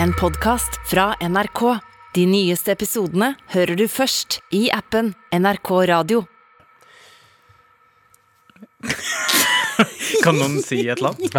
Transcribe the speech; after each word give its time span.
En 0.00 0.12
podkast 0.12 0.70
fra 0.90 1.14
NRK. 1.20 1.62
De 2.14 2.26
nyeste 2.28 2.72
episodene 2.74 3.32
hører 3.54 3.78
du 3.78 3.86
først 3.90 4.40
i 4.54 4.66
appen 4.74 5.12
NRK 5.34 5.70
Radio. 5.90 6.22
Kan 10.22 10.36
noen 10.38 10.58
si 10.62 10.82
et 10.84 11.00
eller 11.00 11.14
annet? 11.14 11.34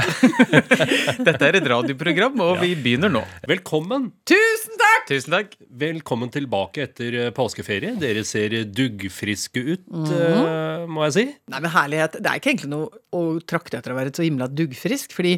Dette 1.27 1.47
er 1.47 1.59
et 1.59 1.69
radioprogram, 1.69 2.39
og 2.43 2.59
vi 2.63 2.73
begynner 2.75 3.11
nå. 3.13 3.21
Velkommen. 3.47 4.09
Tusen 4.27 4.77
takk! 4.81 5.07
Tusen 5.11 5.35
takk. 5.35 5.55
Velkommen 5.83 6.31
tilbake 6.33 6.87
etter 6.87 7.19
eh, 7.27 7.31
påskeferie. 7.35 7.95
Dere 8.01 8.23
ser 8.27 8.55
duggfriske 8.67 9.63
ut, 9.69 9.83
eh, 10.09 10.85
må 10.89 11.05
jeg 11.07 11.15
si. 11.19 11.25
Nei, 11.53 11.59
men 11.63 11.73
herlighet, 11.75 12.17
Det 12.19 12.31
er 12.31 12.41
ikke 12.41 12.53
egentlig 12.55 12.73
noe 12.73 13.03
å 13.15 13.25
trakte 13.47 13.79
etter 13.79 13.93
å 13.93 13.99
være 13.99 14.15
så 14.15 14.25
himla 14.25 14.49
duggfrisk. 14.51 15.13
Fordi 15.15 15.37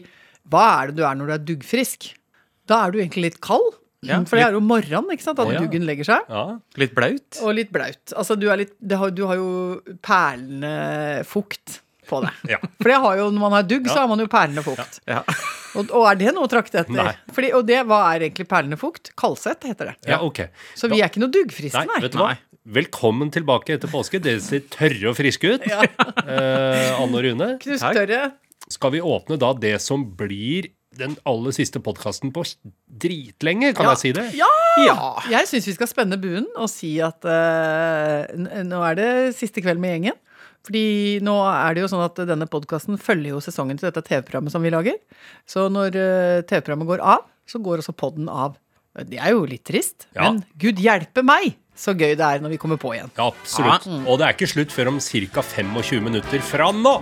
hva 0.50 0.66
er 0.80 0.92
det 0.94 1.02
du 1.02 1.06
er 1.10 1.18
når 1.20 1.30
du 1.34 1.36
er 1.36 1.46
duggfrisk? 1.52 2.14
Da 2.70 2.84
er 2.88 2.92
du 2.96 3.00
egentlig 3.02 3.28
litt 3.30 3.42
kald. 3.46 3.74
Ja, 4.06 4.20
for 4.30 4.38
det 4.38 4.44
er 4.46 4.54
jo 4.54 4.60
morgenen, 4.62 5.08
ikke 5.16 5.24
sant? 5.26 5.40
At 5.42 5.50
Ja. 5.50 5.60
duggen 5.64 5.86
legger 5.88 6.06
seg. 6.06 6.28
Ja. 6.30 6.60
Litt 6.78 6.94
blaut. 6.94 7.40
Og 7.42 7.56
litt 7.58 7.72
blaut. 7.74 8.14
Altså, 8.14 8.36
du, 8.38 8.46
er 8.54 8.58
litt, 8.62 8.76
det 8.80 9.00
har, 9.02 9.10
du 9.10 9.24
har 9.26 9.40
jo 9.40 9.48
perlende 10.06 11.24
fukt 11.26 11.80
på 12.06 12.20
det. 12.22 12.30
Ja. 12.54 12.60
For 12.78 12.92
det 12.92 13.00
har 13.02 13.18
jo, 13.18 13.30
når 13.34 13.42
man 13.48 13.56
har 13.58 13.66
dugg, 13.66 13.88
så 13.90 14.04
har 14.04 14.10
man 14.12 14.22
jo 14.22 14.28
perlende 14.30 14.62
fukt. 14.66 15.00
Ja. 15.10 15.24
Og, 15.76 15.90
og 15.90 16.06
er 16.12 16.20
det 16.22 16.36
noe 16.38 16.46
å 16.46 16.52
trakte 16.52 16.84
etter? 16.84 16.94
Nei. 16.94 17.16
Fordi, 17.34 17.50
og 17.58 17.66
det, 17.68 17.80
hva 17.90 18.04
er 18.14 18.28
egentlig 18.28 18.46
perlende 18.52 18.78
fukt? 18.80 19.10
Kaldsett 19.18 19.66
heter 19.68 19.90
det. 19.92 19.96
ja, 20.14 20.22
ok. 20.24 20.44
Så 20.78 20.88
vi 20.92 21.02
er 21.02 21.10
ikke 21.10 21.24
noe 21.26 21.34
duggfriske, 21.34 21.82
Nei, 21.90 22.02
vet 22.06 22.14
du 22.14 22.22
hva? 22.22 22.36
Velkommen 22.78 23.34
tilbake 23.34 23.76
etter 23.76 23.90
påske. 23.92 24.22
Dere 24.22 24.42
ser 24.42 24.64
tørre 24.74 25.12
og 25.12 25.18
friske 25.18 25.56
ut. 25.58 25.66
Eh, 25.66 26.94
Anne 27.02 27.10
og 27.20 27.22
Rune. 27.26 27.50
Knusktørre. 27.62 28.22
Skal 28.74 28.96
vi 28.96 29.02
åpne 29.06 29.38
da 29.42 29.52
det 29.54 29.76
som 29.84 30.06
blir 30.18 30.72
den 30.98 31.16
aller 31.28 31.52
siste 31.56 31.80
podkasten 31.84 32.32
på 32.36 32.44
dritlenge, 32.90 33.74
kan 33.76 33.86
Ja. 33.86 33.94
jeg 33.96 34.00
si 34.02 34.12
det? 34.16 34.26
Ja! 34.38 34.50
Ja. 34.86 34.96
Jeg 35.32 35.48
syns 35.48 35.68
vi 35.70 35.74
skal 35.78 35.88
spenne 35.88 36.18
buen 36.20 36.48
og 36.58 36.70
si 36.72 37.00
at 37.04 37.24
uh, 37.24 38.26
nå 38.64 38.82
er 38.90 38.96
det 39.00 39.10
siste 39.38 39.62
kveld 39.64 39.80
med 39.80 39.96
gjengen. 39.96 40.18
Fordi 40.66 41.20
nå 41.22 41.36
er 41.46 41.76
det 41.78 41.84
jo 41.84 41.90
sånn 41.92 42.04
at 42.08 42.18
denne 42.28 42.48
podkasten 42.50 42.98
følger 42.98 43.36
jo 43.36 43.42
sesongen 43.44 43.78
til 43.78 43.92
dette 43.92 44.02
TV-programmet 44.08 44.52
som 44.52 44.64
vi 44.66 44.72
lager. 44.74 44.98
Så 45.46 45.68
når 45.70 45.94
uh, 45.96 46.42
TV-programmet 46.50 46.90
går 46.90 47.04
av, 47.06 47.28
så 47.46 47.62
går 47.62 47.84
også 47.84 47.94
podden 47.96 48.28
av. 48.32 48.58
Det 48.96 49.20
er 49.20 49.36
jo 49.36 49.46
litt 49.46 49.64
trist, 49.68 50.08
Ja. 50.16 50.32
men 50.32 50.44
gud 50.58 50.80
hjelpe 50.80 51.22
meg 51.24 51.58
så 51.76 51.92
gøy 51.92 52.16
det 52.16 52.24
er 52.24 52.40
når 52.40 52.54
vi 52.56 52.58
kommer 52.58 52.80
på 52.80 52.94
igjen. 52.96 53.12
Ja, 53.18 53.28
absolutt. 53.28 53.84
Og 54.08 54.16
det 54.22 54.30
er 54.30 54.34
ikke 54.38 54.48
slutt 54.48 54.72
før 54.72 54.94
om 54.94 55.00
ca. 55.04 55.44
25 55.44 56.00
minutter 56.08 56.40
fra 56.40 56.72
nå. 56.72 56.96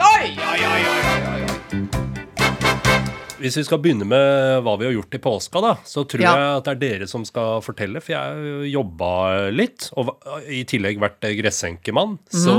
Hvis 3.41 3.57
vi 3.57 3.63
skal 3.65 3.79
begynne 3.83 4.05
med 4.07 4.61
hva 4.63 4.73
vi 4.79 4.85
har 4.87 4.93
gjort 4.95 5.15
i 5.17 5.19
påska, 5.19 5.59
da, 5.63 5.71
så 5.87 6.03
tror 6.07 6.21
Ja. 6.23 6.31
jeg 6.37 6.57
at 6.59 6.63
det 6.67 6.71
er 6.71 6.79
dere 6.99 7.07
som 7.09 7.25
skal 7.27 7.59
fortelle. 7.65 7.99
For 7.99 8.13
jeg 8.13 8.21
har 8.21 8.35
jo 8.37 8.61
jobba 8.71 9.49
litt, 9.51 9.89
og 9.97 10.13
i 10.47 10.61
tillegg 10.69 10.99
vært 11.01 11.19
gressenkemann. 11.39 12.19
Så 12.31 12.53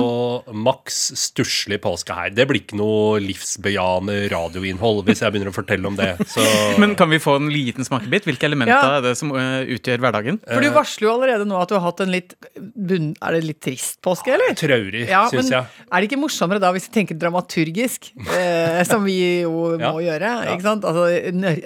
maks 0.52 1.12
stusslig 1.16 1.78
påske 1.80 2.12
her. 2.14 2.30
Det 2.34 2.46
blir 2.50 2.60
ikke 2.60 2.76
noe 2.76 3.20
livsbejaende 3.22 4.28
radioinnhold 4.32 5.04
hvis 5.06 5.22
jeg 5.24 5.32
begynner 5.32 5.52
å 5.52 5.56
fortelle 5.56 5.86
om 5.88 5.96
det. 5.96 6.10
Så 6.28 6.44
Men 6.82 6.94
kan 6.98 7.08
vi 7.08 7.18
få 7.22 7.36
en 7.38 7.48
liten 7.54 7.86
smakebit? 7.86 8.24
Hvilke 8.28 8.44
elementer 8.50 8.74
Ja. 8.74 8.98
er 8.98 9.06
det 9.08 9.14
som 9.16 9.30
eh, 9.32 9.64
utgjør 9.78 10.02
hverdagen? 10.04 10.40
For 10.44 10.60
du 10.60 10.68
varsler 10.74 11.08
jo 11.08 11.14
allerede 11.14 11.46
nå 11.48 11.60
at 11.62 11.68
du 11.72 11.78
har 11.78 11.86
hatt 11.86 12.00
en 12.04 12.12
litt 12.12 12.34
bunn... 12.58 13.14
Er 13.24 13.38
det 13.38 13.44
litt 13.46 13.60
trist 13.64 14.02
påske, 14.04 14.34
eller? 14.34 14.52
traurig, 14.58 15.06
Ja, 15.08 15.24
syns 15.32 15.48
jeg. 15.50 15.64
er 15.64 16.00
det 16.02 16.10
ikke 16.10 16.20
morsommere 16.20 16.60
da 16.60 16.72
hvis 16.74 16.90
vi 16.90 16.94
tenker 17.00 17.16
dramaturgisk, 17.18 18.10
eh, 18.36 18.82
som 18.84 19.04
vi 19.06 19.40
jo 19.46 19.78
Ja. 19.78 19.92
må 19.94 20.02
gjøre? 20.04 20.20
Ja. 20.44 20.52
Ikke 20.64 20.70
sant? 20.72 20.88
Altså, 20.88 21.04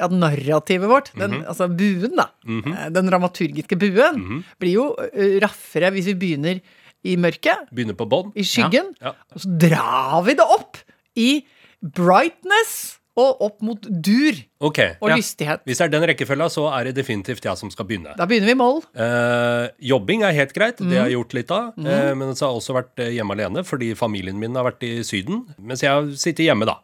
at 0.02 0.10
narrativet 0.18 0.90
vårt, 0.90 1.12
den, 1.16 1.30
Mhm. 1.38 1.46
altså 1.46 1.68
buen, 1.70 2.16
da, 2.18 2.26
eh, 2.44 2.88
den 2.90 3.06
dramaturgiske 3.08 3.78
buen, 3.78 4.18
Mhm. 4.18 4.44
blir 4.60 4.72
jo 4.74 4.96
raffere 5.40 5.92
hvis 5.94 6.10
vi 6.10 6.14
begynner 6.14 6.60
i 7.04 7.14
mørket, 7.16 7.68
Begynner 7.72 7.94
på 7.94 8.08
bånn. 8.10 8.32
i 8.34 8.42
skyggen, 8.42 8.92
Ja. 9.00 9.12
og 9.32 9.38
så 9.40 9.56
drar 9.58 10.24
vi 10.26 10.34
det 10.34 10.44
opp 10.44 10.76
i 11.14 11.44
brightness 11.82 12.96
og 13.18 13.40
opp 13.42 13.62
mot 13.66 13.80
dur 13.82 14.36
Ok. 14.62 14.78
og 15.02 15.08
Ja. 15.10 15.16
lystighet. 15.16 15.60
Hvis 15.66 15.78
det 15.78 15.86
er 15.86 15.88
den 15.88 16.02
rekkefølga, 16.08 16.46
så 16.50 16.68
er 16.72 16.84
det 16.84 16.94
definitivt 16.94 17.42
jeg 17.42 17.56
som 17.58 17.70
skal 17.70 17.84
begynne. 17.86 18.16
Da 18.16 18.26
begynner 18.26 18.46
vi 18.46 18.52
i 18.52 18.54
moll. 18.54 18.82
Eh, 18.94 19.68
jobbing 19.80 20.22
er 20.22 20.32
helt 20.32 20.54
greit, 20.54 20.76
det 20.78 20.86
har 20.96 21.06
Mhm. 21.06 21.10
jeg 21.10 21.12
gjort 21.18 21.34
litt 21.34 21.50
av. 21.50 21.72
Eh, 21.78 22.14
men 22.14 22.34
så 22.34 22.46
har 22.46 22.52
jeg 22.54 22.60
også 22.62 22.74
vært 22.74 22.98
eh, 22.98 23.10
hjemme 23.10 23.32
alene 23.34 23.64
fordi 23.64 23.94
familien 23.96 24.38
min 24.38 24.54
har 24.54 24.64
vært 24.70 24.82
i 24.82 25.02
Syden. 25.02 25.46
Mens 25.60 25.80
jeg 25.82 25.90
har 25.90 26.02
sittet 26.14 26.46
hjemme, 26.46 26.64
da. 26.66 26.76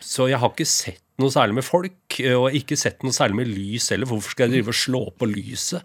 Så 0.00 0.28
jeg 0.28 0.38
har 0.38 0.50
ikke 0.50 0.66
sett 0.66 1.00
noe 1.22 1.30
særlig 1.34 1.58
med 1.60 1.66
folk, 1.66 2.18
eh, 2.20 2.34
og 2.38 2.56
ikke 2.56 2.78
sett 2.78 3.04
noe 3.06 3.14
særlig 3.14 3.38
med 3.42 3.52
lys 3.52 3.90
heller. 3.94 4.10
Hvorfor 4.10 4.34
skal 4.34 4.48
jeg 4.48 4.58
drive 4.58 4.74
og 4.74 4.80
slå 4.80 5.04
på 5.18 5.28
lyset? 5.30 5.84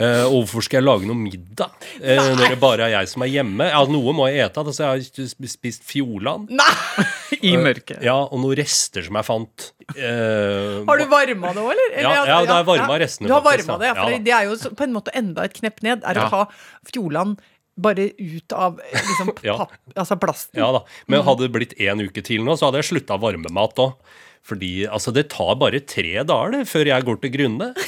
Eh, 0.00 0.22
og 0.24 0.44
hvorfor 0.46 0.64
skal 0.64 0.78
jeg 0.80 0.86
lage 0.86 1.08
noe 1.08 1.18
middag 1.18 1.72
eh, 1.98 2.20
når 2.38 2.54
det 2.54 2.58
bare 2.62 2.86
er 2.86 2.92
jeg 2.94 3.10
som 3.10 3.24
er 3.26 3.32
hjemme? 3.32 3.66
Ja, 3.68 3.82
Noe 3.90 4.14
må 4.16 4.28
jeg 4.30 4.46
ete. 4.46 4.62
Altså, 4.62 4.86
jeg 4.86 4.88
har 4.88 5.26
sp- 5.34 5.50
spist 5.50 5.84
fjordland. 5.88 6.52
Nei! 6.56 6.70
I 7.50 7.52
mørket. 7.60 8.00
Ja, 8.06 8.16
og 8.22 8.40
noen 8.40 8.56
rester 8.60 9.04
som 9.04 9.18
jeg 9.18 9.26
fant. 9.26 9.66
Uh, 9.90 10.86
Har 10.86 11.00
du 11.00 11.06
varma 11.10 11.50
det 11.56 11.62
òg, 11.64 11.70
eller? 11.74 11.94
eller? 11.98 12.14
Ja, 12.14 12.24
ja, 12.28 12.40
det 12.46 12.54
er 12.54 12.66
varma 12.68 12.98
restene, 13.02 13.26
Du 13.26 13.34
har 13.34 13.42
faktisk, 13.42 13.72
varma 13.72 13.80
det, 13.82 13.88
ja. 13.90 13.94
ja. 13.96 14.02
For 14.04 14.14
Ja 14.14 14.20
det 14.28 14.34
er 14.36 14.46
jo 14.46 14.74
på 14.78 14.86
en 14.86 14.94
måte 14.94 15.14
enda 15.18 15.46
et 15.48 15.56
knepp 15.56 15.82
ned. 15.86 16.04
Er 16.06 16.20
å 16.20 16.28
ha 16.30 16.44
ta 16.46 16.90
Fjordland 16.92 17.40
bare 17.78 18.08
ut 18.18 18.52
av 18.56 18.80
liksom, 18.92 19.30
Ja. 19.46 19.56
papp, 19.62 19.76
altså 19.96 20.16
plasten. 20.20 20.58
Ja 20.62 20.70
da. 20.72 20.82
Men 21.06 21.22
hadde 21.26 21.46
det 21.46 21.52
blitt 21.54 21.76
én 21.78 22.02
uke 22.02 22.22
til 22.26 22.42
nå, 22.44 22.56
så 22.58 22.68
hadde 22.70 22.82
jeg 22.82 22.90
slutta 22.92 23.18
varmemat 23.20 23.78
òg. 23.84 23.94
Fordi 24.42 24.86
altså, 24.88 25.12
det 25.12 25.28
tar 25.30 25.54
bare 25.60 25.80
tre 25.84 26.22
dager 26.24 26.50
det, 26.56 26.62
før 26.70 26.88
jeg 26.88 27.04
går 27.04 27.20
til 27.26 27.36
grunne. 27.38 27.74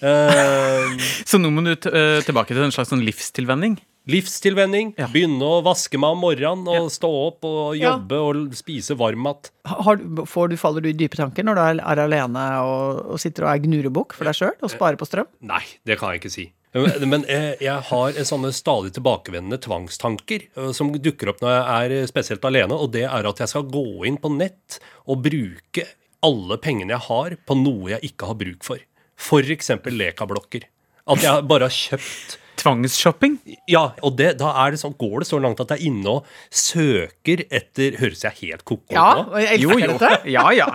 Eh, 0.00 0.94
Så 1.28 1.36
nå 1.36 1.50
må 1.52 1.60
du 1.60 1.74
t 1.76 1.90
eh, 1.92 2.22
tilbake 2.24 2.54
til 2.56 2.62
en 2.64 2.72
slags 2.72 2.88
sånn 2.88 3.02
livstilvenning. 3.04 3.74
livstilvenning. 4.08 4.94
Ja. 4.96 5.10
Begynne 5.12 5.44
å 5.44 5.58
vaske 5.62 5.98
meg 6.00 6.14
om 6.16 6.22
morgenen 6.24 6.64
og 6.72 6.88
stå 6.88 7.10
opp 7.26 7.44
og 7.44 7.76
Ja. 7.76 7.98
jobbe 7.98 8.16
og 8.16 8.54
spise 8.56 8.96
varmmat. 8.96 9.50
mat. 9.60 10.30
får 10.32 10.48
du, 10.48 10.56
faller 10.56 10.80
du 10.80 10.88
i 10.88 10.96
dype 10.96 11.16
tanker 11.20 11.44
når 11.44 11.54
du 11.54 11.60
er, 11.60 11.82
er 11.84 12.00
alene 12.06 12.46
og, 12.64 13.12
og 13.12 13.20
sitter 13.20 13.44
og 13.44 13.52
er 13.52 13.60
gnurebukk 13.66 14.14
for 14.16 14.24
deg 14.24 14.34
sjøl 14.40 14.56
og 14.64 14.70
sparer 14.72 14.96
på 14.96 15.04
strøm? 15.04 15.28
Nei, 15.42 15.60
det 15.84 15.98
kan 16.00 16.14
jeg 16.14 16.22
ikke 16.22 16.32
si. 16.32 16.46
Men 16.72 17.24
eh, 17.26 17.56
jeg 17.58 17.82
har 17.88 18.14
en 18.14 18.26
sånne 18.28 18.52
stadig 18.54 18.92
tilbakevendende 18.94 19.58
tvangstanker 19.64 20.44
eh, 20.54 20.70
som 20.76 20.92
dukker 20.94 21.32
opp 21.32 21.40
når 21.42 21.54
jeg 21.54 21.64
er 21.74 21.94
eh, 21.96 22.06
spesielt 22.10 22.44
alene, 22.46 22.76
og 22.76 22.92
det 22.94 23.08
er 23.08 23.26
at 23.26 23.42
jeg 23.42 23.50
skal 23.50 23.66
gå 23.66 23.86
inn 24.06 24.20
på 24.22 24.30
nett 24.36 24.78
og 25.10 25.24
bruke 25.24 25.88
alle 26.22 26.60
pengene 26.62 26.94
jeg 26.94 27.06
har 27.08 27.34
på 27.48 27.56
noe 27.58 27.96
jeg 27.96 28.12
ikke 28.12 28.30
har 28.30 28.38
bruk 28.38 28.66
for. 28.66 28.86
Eksempel 29.50 29.98
lekablokker. 29.98 30.68
At 31.08 31.22
jeg 31.24 31.46
bare 31.48 31.68
har 31.70 31.74
kjøpt 31.74 32.36
Tvangsshopping. 32.60 33.38
Ja, 33.72 33.94
og 34.04 34.18
det, 34.18 34.34
da 34.36 34.50
er 34.66 34.74
det 34.74 34.80
sånn, 34.82 34.92
går 35.00 35.22
det 35.22 35.28
så 35.30 35.38
langt 35.40 35.62
at 35.64 35.70
jeg 35.72 35.80
er 35.80 35.86
inne 35.88 36.10
og 36.18 36.26
søker 36.52 37.40
etter 37.48 37.94
Høres 37.96 38.20
jeg 38.26 38.36
helt 38.42 38.64
ko-ko 38.68 38.92
Ja, 38.92 39.06
nå? 39.16 39.38
jeg 39.40 39.62
Jo, 39.62 39.78
jo. 39.80 39.94
dette. 39.94 40.10
Ja, 40.28 40.42
ja. 40.52 40.66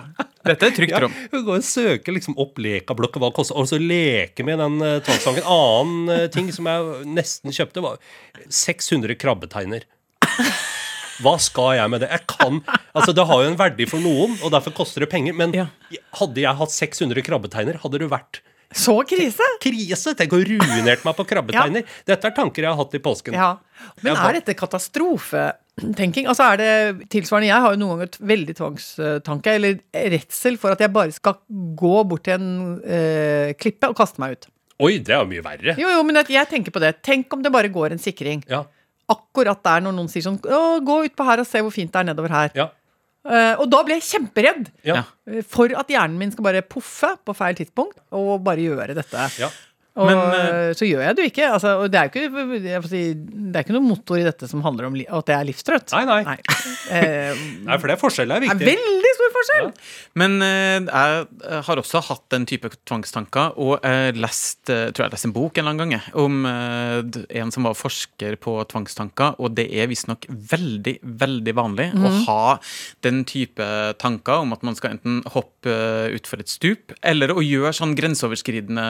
Dette 0.46 0.66
er 0.66 0.74
trygt 0.74 0.90
Ja, 0.96 1.04
rom. 1.04 1.14
Ja, 1.30 1.42
går 1.46 1.60
og 1.60 1.66
søker 1.68 2.16
liksom 2.16 2.34
opp 2.42 2.58
lekablokker, 2.58 3.22
hva 3.22 3.30
det 3.30 3.36
koster, 3.38 3.54
og 3.62 3.68
så 3.70 3.78
leke 3.78 4.42
med 4.48 4.58
den 4.58 4.80
uh, 4.82 4.96
tvangssangen. 5.06 5.44
En 5.46 5.52
annen 5.54 6.10
uh, 6.10 6.26
ting 6.34 6.50
som 6.54 6.66
jeg 6.66 7.06
nesten 7.20 7.54
kjøpte, 7.54 7.84
var 7.86 8.02
600 8.50 9.14
krabbeteiner. 9.22 9.86
Hva 11.22 11.36
skal 11.40 11.76
jeg 11.78 11.88
med 11.94 12.02
det? 12.02 12.10
Jeg 12.12 12.26
kan, 12.28 12.58
altså 12.98 13.14
Det 13.16 13.24
har 13.30 13.44
jo 13.46 13.52
en 13.54 13.56
verdi 13.62 13.86
for 13.88 14.02
noen, 14.02 14.34
og 14.44 14.50
derfor 14.52 14.74
koster 14.76 15.06
det 15.06 15.10
penger. 15.14 15.38
Men 15.38 15.54
Ja. 15.56 15.68
hadde 16.18 16.42
jeg 16.42 16.58
hatt 16.58 16.74
600 16.74 17.22
krabbeteiner, 17.24 17.78
hadde 17.86 18.02
det 18.02 18.10
vært 18.10 18.42
Så 18.74 18.96
krise! 19.08 19.46
krise. 19.62 20.14
Tenk 20.18 20.34
å 20.34 20.40
ruinert 20.42 21.04
meg 21.06 21.16
på 21.18 21.26
krabbeteiner. 21.28 21.84
Dette 22.08 22.30
er 22.30 22.34
tanker 22.34 22.66
jeg 22.66 22.72
har 22.72 22.80
hatt 22.80 22.96
i 22.98 23.02
påsken. 23.02 23.36
Ja. 23.36 23.52
Men 24.02 24.18
er 24.18 24.38
dette 24.38 24.56
katastrofetenking? 24.56 26.26
Altså 26.30 26.48
er 26.48 26.60
det 26.60 27.08
tilsvarende 27.12 27.50
Jeg 27.50 27.62
har 27.62 27.74
jo 27.74 27.80
noen 27.82 27.94
ganger 27.94 28.10
et 28.10 28.20
veldig 28.32 28.56
tvangstanke, 28.58 29.56
eller 29.60 29.80
redsel 30.16 30.58
for 30.60 30.74
at 30.74 30.82
jeg 30.82 30.94
bare 30.94 31.14
skal 31.14 31.38
gå 31.78 31.96
bort 32.08 32.26
til 32.26 32.38
en 32.40 32.78
øh, 32.80 33.52
klippe 33.60 33.92
og 33.92 33.98
kaste 33.98 34.22
meg 34.22 34.36
ut. 34.36 34.48
Oi, 34.82 34.96
det 35.00 35.14
er 35.14 35.22
jo 35.22 35.28
mye 35.30 35.44
verre. 35.44 35.76
Jo, 35.80 35.92
jo, 35.92 36.00
men 36.04 36.20
jeg 36.24 36.48
tenker 36.50 36.74
på 36.74 36.82
det. 36.82 36.98
Tenk 37.06 37.32
om 37.32 37.44
det 37.44 37.52
bare 37.54 37.72
går 37.72 37.94
en 37.94 38.02
sikring. 38.02 38.42
Ja, 38.50 38.64
Akkurat 39.06 39.60
der 39.62 39.84
når 39.84 39.94
noen 39.94 40.08
sier 40.10 40.24
sånn 40.24 40.40
Å, 40.42 40.80
gå 40.82 40.96
utpå 41.06 41.22
her 41.28 41.38
og 41.38 41.46
se 41.46 41.60
hvor 41.62 41.70
fint 41.70 41.92
det 41.94 42.00
er 42.00 42.08
nedover 42.08 42.32
her. 42.34 42.50
ja, 42.58 42.64
Eh, 43.26 43.52
og 43.60 43.70
da 43.72 43.82
blir 43.86 43.98
jeg 43.98 44.06
kjemperedd. 44.10 44.72
ja. 44.86 45.02
eh, 45.30 45.42
For 45.46 45.72
at 45.74 45.90
hjernen 45.92 46.18
min 46.20 46.34
skal 46.34 46.46
bare 46.46 46.62
poffe 46.66 47.14
på 47.26 47.34
feil 47.36 47.58
tidspunkt 47.58 47.98
og 48.14 48.38
bare 48.46 48.62
gjøre 48.66 48.94
dette. 48.98 49.30
ja. 49.42 49.50
Og 49.96 50.10
Men, 50.10 50.18
uh, 50.20 50.70
så 50.76 50.84
gjør 50.84 51.00
jeg 51.06 51.16
det 51.16 51.24
jo 51.24 51.30
ikke. 51.30 51.46
Altså, 51.56 51.70
og 51.80 51.86
det 51.88 51.96
er 51.96 52.08
jo 52.10 52.10
ikke, 52.12 52.58
jeg 52.68 52.82
får 52.84 52.90
si, 52.90 52.98
det 53.16 53.56
er 53.56 53.64
ikke 53.64 53.76
noen 53.78 53.86
motor 53.88 54.20
i 54.20 54.26
dette 54.26 54.48
som 54.50 54.60
handler 54.60 54.90
om 54.90 54.98
li 54.98 55.06
at 55.08 55.32
jeg 55.32 55.36
er 55.40 55.48
livstrøtt. 55.48 55.94
Nei, 55.96 56.02
nei. 56.04 56.34
Eh, 56.92 57.40
Nei, 57.64 57.78
for 57.80 57.88
det 57.88 57.96
er 57.96 58.02
forskjell 58.02 58.34
er 58.36 58.44
det 58.44 58.50
er 58.52 58.60
veldig 58.60 59.12
stor 59.26 59.34
forskjell! 59.34 59.70
Men 60.18 60.38
eh, 60.44 60.86
jeg 60.86 61.62
har 61.68 61.80
også 61.82 62.02
hatt 62.08 62.24
den 62.32 62.46
type 62.48 62.70
tvangstanker, 62.88 63.56
og 63.60 63.84
jeg 63.84 64.16
lest, 64.20 64.70
eh, 64.72 64.88
tror 64.90 65.06
jeg 65.06 65.14
leste 65.14 65.30
en 65.30 65.36
bok 65.36 65.58
en 65.58 65.64
eller 65.64 65.74
annen 65.74 65.94
gang 65.96 66.08
om 66.22 66.46
eh, 66.50 67.20
en 67.42 67.52
som 67.54 67.66
var 67.66 67.76
forsker 67.78 68.38
på 68.42 68.56
tvangstanker, 68.70 69.36
og 69.42 69.56
det 69.58 69.68
er 69.74 69.90
visstnok 69.90 70.28
veldig, 70.30 70.98
veldig 71.22 71.56
vanlig 71.56 71.88
å 71.96 72.12
ha 72.28 72.56
den 73.06 73.24
type 73.28 73.66
tanker 74.02 74.44
om 74.44 74.54
at 74.56 74.64
man 74.66 74.76
skal 74.78 74.96
enten 74.96 75.22
hoppe 75.34 75.72
eh, 75.72 76.14
utfor 76.16 76.42
et 76.42 76.52
stup, 76.52 76.94
eller 77.06 77.34
å 77.34 77.44
gjøre 77.44 77.74
sånn 77.76 77.96
grenseoverskridende 77.98 78.86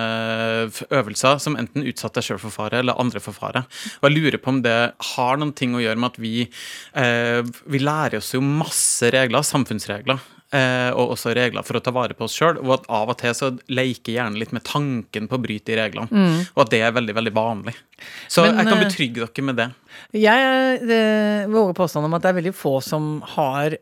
øvelser 0.91 1.41
som 1.43 1.59
enten 1.59 1.87
utsatte 1.87 2.21
deg 2.21 2.31
sjøl 2.31 2.43
for 2.43 2.55
fare 2.55 2.81
eller 2.83 2.99
andre 3.01 3.23
for 3.23 3.37
fare. 3.37 3.65
Og 4.01 4.09
jeg 4.09 4.17
lurer 4.17 4.41
på 4.43 4.53
om 4.53 4.63
det 4.65 4.79
har 5.13 5.41
noen 5.41 5.55
ting 5.57 5.75
å 5.77 5.83
gjøre 5.83 6.01
med 6.01 6.15
at 6.15 6.21
vi, 6.23 6.35
eh, 6.97 7.43
vi 7.67 7.83
lærer 7.83 8.21
oss 8.21 8.35
jo 8.35 8.43
masse 8.45 9.11
regler, 9.15 9.45
samfunnsregler. 9.47 10.23
Eh, 10.57 10.91
og 10.95 11.13
også 11.17 11.35
regler 11.37 11.65
for 11.67 11.79
å 11.79 11.83
ta 11.85 11.93
vare 11.95 12.17
på 12.17 12.27
oss 12.27 12.37
sjøl. 12.37 12.61
Og 12.63 12.77
at 12.79 12.87
av 12.93 13.13
og 13.13 13.19
til 13.21 13.35
så 13.37 13.51
leker 13.69 14.17
hjernen 14.17 14.39
litt 14.41 14.55
med 14.57 14.65
tanken 14.67 15.29
på 15.29 15.39
å 15.39 15.43
bryte 15.43 15.73
de 15.73 15.81
reglene. 15.81 16.27
Og 16.55 16.65
at 16.65 16.73
det 16.73 16.83
er 16.87 16.95
veldig, 16.97 17.17
veldig 17.19 17.35
vanlig. 17.37 17.77
Så 18.29 18.45
Men, 18.45 18.61
jeg 18.61 18.71
kan 18.71 18.79
eh, 18.79 18.85
betrygge 18.85 19.27
dere 19.27 19.47
med 19.49 19.61
det. 19.61 19.69
Jeg 20.17 20.81
eh, 20.85 21.51
våger 21.53 21.77
påstanden 21.77 22.11
om 22.11 22.17
at 22.19 22.25
det 22.25 22.33
er 22.33 22.41
veldig 22.41 22.55
få 22.57 22.79
som 22.85 23.11
har 23.37 23.79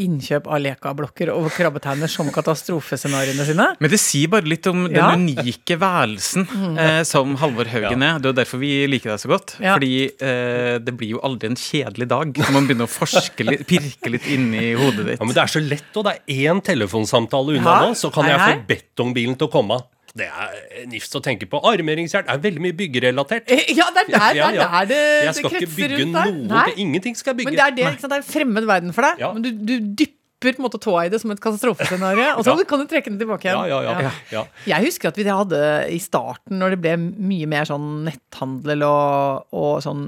innkjøp 0.00 0.46
av 0.48 0.60
lekablokker 0.64 1.30
og 1.34 1.48
krabbeteiner 1.54 2.08
som 2.10 2.28
katastrofescenarioene 2.34 3.46
sine. 3.48 3.66
Men 3.82 3.92
det 3.92 4.00
sier 4.00 4.30
bare 4.32 4.48
litt 4.48 4.66
om 4.70 4.86
Ja. 4.90 5.10
den 5.14 5.28
unike 5.36 5.76
værelsen 5.78 6.46
eh, 6.78 7.02
som 7.04 7.34
Halvor 7.40 7.68
Haugen 7.70 8.02
er. 8.02 8.18
Det 8.18 8.30
er 8.30 8.32
jo 8.32 8.38
derfor 8.40 8.58
vi 8.62 8.72
liker 8.90 9.12
deg 9.14 9.20
så 9.22 9.28
godt. 9.32 9.56
Ja. 9.60 9.74
Fordi 9.76 9.92
eh, 10.20 10.78
det 10.82 10.96
blir 10.96 11.14
jo 11.16 11.20
aldri 11.26 11.50
en 11.52 11.56
kjedelig 11.60 12.08
dag 12.08 12.32
når 12.36 12.52
man 12.56 12.66
begynner 12.68 12.88
å 12.88 12.92
forske 12.92 13.44
litt, 13.46 13.66
pirke 13.68 14.10
litt 14.12 14.26
inni 14.32 14.72
hodet 14.78 15.06
ditt. 15.06 15.18
Ja, 15.20 15.24
men 15.26 15.34
Det 15.36 15.42
er 15.44 15.52
så 15.56 15.60
lett, 15.62 15.90
og 15.96 16.04
det 16.08 16.16
er 16.16 16.46
én 16.52 16.62
telefonsamtale 16.64 17.58
unna 17.58 17.76
Ja. 17.76 17.86
nå, 17.88 17.94
så 17.98 18.10
kan 18.12 18.24
Hei, 18.24 18.32
jeg 18.36 18.40
få 18.40 18.66
betongbilen 18.72 19.36
til 19.38 19.48
å 19.48 19.52
komme. 19.52 19.80
Det 20.16 20.26
er 20.32 20.86
nifst 20.88 21.12
å 21.18 21.20
tenke 21.20 21.44
på. 21.50 21.60
Armeringsjern 21.68 22.28
er 22.32 22.38
veldig 22.40 22.62
mye 22.64 22.76
byggerelatert. 22.78 23.50
Eh, 23.52 23.74
Ja, 23.76 23.90
det 23.92 24.06
er 24.06 24.12
der, 24.18 24.34
Ja, 24.34 24.50
det, 24.50 24.56
ja. 24.56 24.66
rundt 24.66 24.72
der 24.72 24.86
det, 24.86 25.00
Jeg 25.00 25.26
det 25.26 25.34
skal 25.36 25.50
ikke 25.50 25.72
bygge 25.76 25.98
der. 25.98 26.30
noe. 26.32 26.46
Nei. 26.48 26.64
det- 26.70 26.78
Ingenting 26.78 27.14
skal 27.16 27.34
jeg 27.34 27.36
bygge. 27.42 27.50
Men 27.50 27.54
det 27.54 27.64
er 27.66 27.70
det, 27.76 28.00
det 28.00 28.12
er 28.12 28.16
en 28.16 28.22
fremmed 28.34 28.64
verden 28.66 28.92
for 28.96 29.02
deg. 29.02 29.18
Ja. 29.20 29.32
Men 29.32 29.42
du, 29.42 29.50
du 29.52 29.74
dypper 29.80 30.14
på 30.40 30.60
en 30.60 30.64
måte 30.68 30.78
tåa 30.80 31.06
i 31.06 31.08
det 31.08 31.18
som 31.20 31.30
et 31.32 31.40
katastrofescenario, 31.40 32.36
og 32.38 32.44
så 32.44 32.56
Ja. 32.58 32.64
kan 32.68 32.78
du 32.78 32.86
trekke 32.86 33.04
den 33.08 33.18
tilbake 33.18 33.44
igjen. 33.48 33.68
Ja, 33.68 33.80
ja, 33.82 34.00
ja. 34.00 34.10
ja. 34.30 34.42
Jeg 34.66 34.84
husker 34.84 35.08
at 35.08 35.16
vi 35.16 35.24
hadde 35.24 35.60
i 35.90 35.98
starten, 35.98 36.58
når 36.60 36.70
det 36.76 36.80
ble 36.82 36.96
mye 36.96 37.46
mer 37.48 37.64
sånn 37.64 38.04
netthandel 38.04 38.84
og, 38.84 39.46
og 39.52 39.82
sånn 39.82 40.04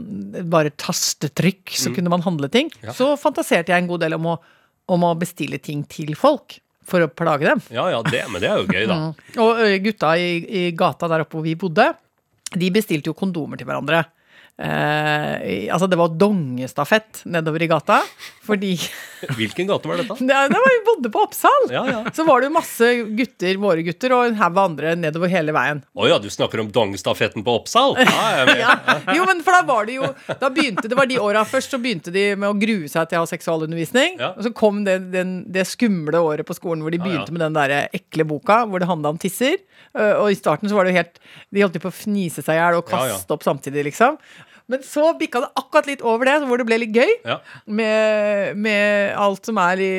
bare 0.49 0.71
tastetrykk, 0.71 1.73
så 1.73 1.93
kunne 1.95 2.09
man 2.13 2.23
handle 2.23 2.49
ting, 2.49 2.69
Mm. 2.71 2.85
Ja. 2.85 2.93
så 2.93 3.17
fantaserte 3.19 3.69
jeg 3.73 3.83
en 3.83 3.89
god 3.89 4.01
del 4.01 4.15
om 4.15 4.27
å, 4.27 4.39
om 4.89 5.01
å 5.03 5.15
bestille 5.19 5.59
ting 5.61 5.83
til 5.89 6.15
folk 6.15 6.61
for 6.89 7.05
å 7.05 7.11
plage 7.13 7.49
dem. 7.49 7.63
ja, 7.75 7.89
ja 7.93 8.03
det, 8.07 8.25
men 8.33 8.43
det 8.43 8.51
er 8.51 8.63
jo 8.63 8.69
gøy, 8.69 8.85
da. 8.89 8.99
Og 9.45 9.63
gutta 9.85 10.15
i, 10.21 10.31
i 10.41 10.63
gata 10.77 11.11
der 11.11 11.27
oppe 11.27 11.39
hvor 11.39 11.47
vi 11.47 11.57
bodde, 11.59 11.91
de 12.55 12.71
bestilte 12.73 13.11
jo 13.11 13.17
kondomer 13.19 13.61
til 13.61 13.69
hverandre. 13.69 14.07
Eh, 14.59 15.69
altså 15.71 15.87
det 15.87 15.95
var 15.95 16.11
dongestafett 16.19 17.21
nedover 17.31 17.63
i 17.63 17.69
gata, 17.71 18.01
fordi 18.43 18.73
Hvilken 19.39 19.69
gate 19.69 19.87
var 19.87 20.01
dette? 20.01 20.15
det, 20.19 20.35
det 20.51 20.59
var, 20.59 20.73
Vi 20.73 20.81
bodde 20.87 21.11
på 21.15 21.21
Oppsal! 21.23 21.69
Ja, 21.71 21.85
ja. 21.91 22.01
Så 22.15 22.25
var 22.27 22.41
det 22.43 22.49
jo 22.49 22.55
masse 22.57 22.89
gutter, 23.19 23.55
våre 23.63 23.85
gutter, 23.87 24.15
og 24.17 24.27
en 24.27 24.39
haug 24.41 24.59
andre 24.59 24.97
nedover 24.99 25.31
hele 25.31 25.55
veien. 25.55 25.83
Å 25.95 26.09
ja, 26.11 26.19
du 26.23 26.27
snakker 26.31 26.63
om 26.65 26.73
dongestafetten 26.75 27.47
på 27.47 27.55
Oppsal? 27.61 27.95
Ja. 28.09 28.45
Ja. 28.59 28.75
Jo, 29.15 29.25
men 29.29 29.41
for 29.47 29.55
da 29.55 29.61
var 29.67 29.87
det 29.89 29.95
jo 29.99 30.07
Da 30.41 30.49
begynte, 30.53 30.89
Det 30.91 30.97
var 30.97 31.07
de 31.11 31.19
åra 31.23 31.43
først, 31.47 31.73
så 31.75 31.79
begynte 31.83 32.11
de 32.15 32.23
med 32.39 32.49
å 32.49 32.57
grue 32.59 32.89
seg 32.91 33.09
til 33.11 33.21
å 33.21 33.25
ha 33.25 33.29
seksualundervisning. 33.31 34.19
Ja. 34.21 34.33
Og 34.39 34.47
så 34.47 34.53
kom 34.57 34.83
det, 34.87 34.97
den, 35.13 35.33
det 35.53 35.67
skumle 35.69 36.21
året 36.25 36.47
på 36.49 36.57
skolen 36.57 36.83
hvor 36.85 36.95
de 36.95 37.01
begynte 37.03 37.35
med 37.35 37.43
den 37.45 37.57
der 37.57 37.75
ekle 37.95 38.27
boka 38.29 38.63
hvor 38.69 38.83
det 38.83 38.89
handla 38.91 39.13
om 39.15 39.21
tisser. 39.21 39.59
Og 39.95 40.33
i 40.33 40.39
starten 40.39 40.71
så 40.71 40.77
var 40.77 40.87
det 40.87 40.93
jo 40.95 40.99
helt 41.01 41.21
De 41.55 41.63
holdt 41.65 41.79
jo 41.79 41.83
på 41.87 41.91
å 41.93 41.95
fnise 41.97 42.43
seg 42.45 42.59
i 42.59 42.61
hjel 42.61 42.79
og 42.81 42.87
kaste 42.91 43.35
opp 43.35 43.47
samtidig, 43.47 43.87
liksom. 43.91 44.19
Men 44.69 44.83
så 44.85 45.13
bikka 45.19 45.41
det 45.45 45.53
akkurat 45.57 45.87
litt 45.89 46.03
over 46.05 46.29
det, 46.29 46.37
hvor 46.49 46.61
det 46.61 46.67
ble 46.69 46.81
litt 46.85 46.97
gøy 46.97 47.13
Ja. 47.25 47.39
med, 47.65 48.59
med 48.61 49.15
alt 49.17 49.49
som 49.49 49.57
er 49.63 49.81
i 49.81 49.93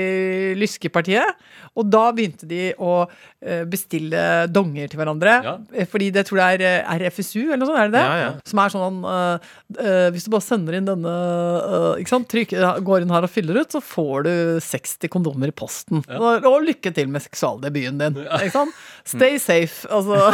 lyskepartiet. 0.60 1.36
Og 1.80 1.88
da 1.88 2.10
begynte 2.16 2.48
de 2.50 2.74
å 2.82 2.94
eh, 3.06 3.64
bestille 3.70 4.22
donger 4.52 4.90
til 4.92 5.00
hverandre. 5.00 5.36
Ja. 5.46 5.54
Eh, 5.74 5.88
Fordi 5.90 6.10
det 6.16 6.26
tror 6.28 6.42
jeg 6.42 6.62
er 6.66 6.84
RFSU, 7.06 7.48
eller 7.48 7.62
noe 7.64 7.70
sånt, 7.70 7.80
er 7.82 7.90
det 7.92 7.96
det? 7.98 8.04
Ja, 8.06 8.18
ja. 8.20 8.32
Som 8.50 8.62
er 8.64 8.74
sånn 8.74 9.00
uh, 9.06 9.50
uh, 9.80 10.08
Hvis 10.14 10.28
du 10.28 10.32
bare 10.34 10.46
sender 10.46 10.78
inn 10.78 10.90
denne 10.90 11.14
uh, 11.14 11.94
ikke 12.02 12.14
sant? 12.14 12.30
Tryk, 12.30 12.54
Går 12.86 13.06
inn 13.06 13.14
her 13.14 13.26
og 13.26 13.32
fyller 13.34 13.62
ut, 13.62 13.72
så 13.74 13.82
får 13.84 14.28
du 14.28 14.34
60 14.66 15.14
kondomer 15.14 15.54
i 15.54 15.56
posten. 15.56 16.04
Og, 16.20 16.46
og 16.46 16.60
lykke 16.68 16.94
til 16.96 17.10
med 17.12 17.24
seksualdebuten 17.26 18.02
din. 18.02 18.22
Ikke 18.28 18.54
sant? 18.54 18.78
Stay 19.16 19.40
safe. 19.42 19.88
Altså 19.90 20.30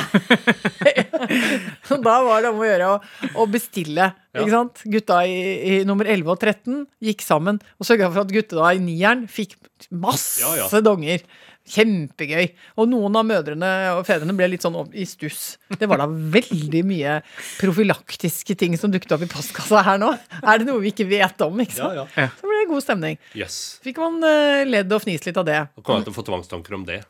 da 2.06 2.16
var 2.26 2.44
det 2.44 2.52
om 2.52 2.60
å 2.60 2.68
gjøre 2.68 2.94
å 3.40 3.48
bestille. 3.50 4.12
Ikke 4.44 4.54
sant? 4.54 4.84
Gutta 4.98 5.22
i, 5.30 5.40
i 5.72 5.80
nummer 5.88 6.08
11 6.10 6.32
og 6.36 6.40
13 6.42 6.84
gikk 7.08 7.24
sammen 7.26 7.60
og 7.80 7.88
sørga 7.88 8.12
for 8.12 8.26
at 8.26 8.34
gutta 8.36 8.60
da 8.60 8.72
i 8.76 8.82
nieren 8.84 9.26
fikk 9.32 9.56
masse 9.92 10.42
Ja, 10.44 10.54
ja. 10.60 10.82
donger. 10.84 11.24
Kjempegøy. 11.66 12.52
Og 12.78 12.90
noen 12.92 13.16
av 13.18 13.26
mødrene 13.26 13.70
og 13.96 14.04
fedrene 14.06 14.36
ble 14.38 14.52
litt 14.52 14.62
sånn 14.62 14.76
i 14.94 15.02
stuss. 15.10 15.56
Det 15.80 15.88
var 15.90 16.04
da 16.04 16.06
veldig 16.08 16.84
mye 16.86 17.16
profylaktiske 17.58 18.54
ting 18.60 18.78
som 18.78 18.94
dukket 18.94 19.16
opp 19.16 19.24
i 19.26 19.30
postkassa 19.32 19.82
her 19.88 19.98
nå. 20.02 20.12
Er 20.44 20.62
det 20.62 20.68
noe 20.70 20.84
vi 20.84 20.92
ikke 20.94 21.08
vet 21.10 21.42
om? 21.42 21.58
ikke 21.64 21.80
sant? 21.80 21.98
Ja, 21.98 22.06
ja. 22.14 22.28
Så 22.38 22.46
ble 22.46 22.60
det 22.62 22.70
god 22.70 22.86
stemning. 22.86 23.18
Yes. 23.34 23.58
Fikk 23.86 23.98
man 24.04 24.22
uh, 24.22 24.62
ledd 24.70 24.94
og 24.94 25.02
fnist 25.08 25.26
litt 25.26 25.42
av 25.42 25.48
det. 25.50 25.58
Og 25.74 25.82
kommer 25.82 26.04
jeg 26.04 26.12
til 26.12 26.16
å 26.16 26.20
få 26.20 26.28
tvangstanker 26.30 26.78
om 26.78 26.86
det. 26.88 27.02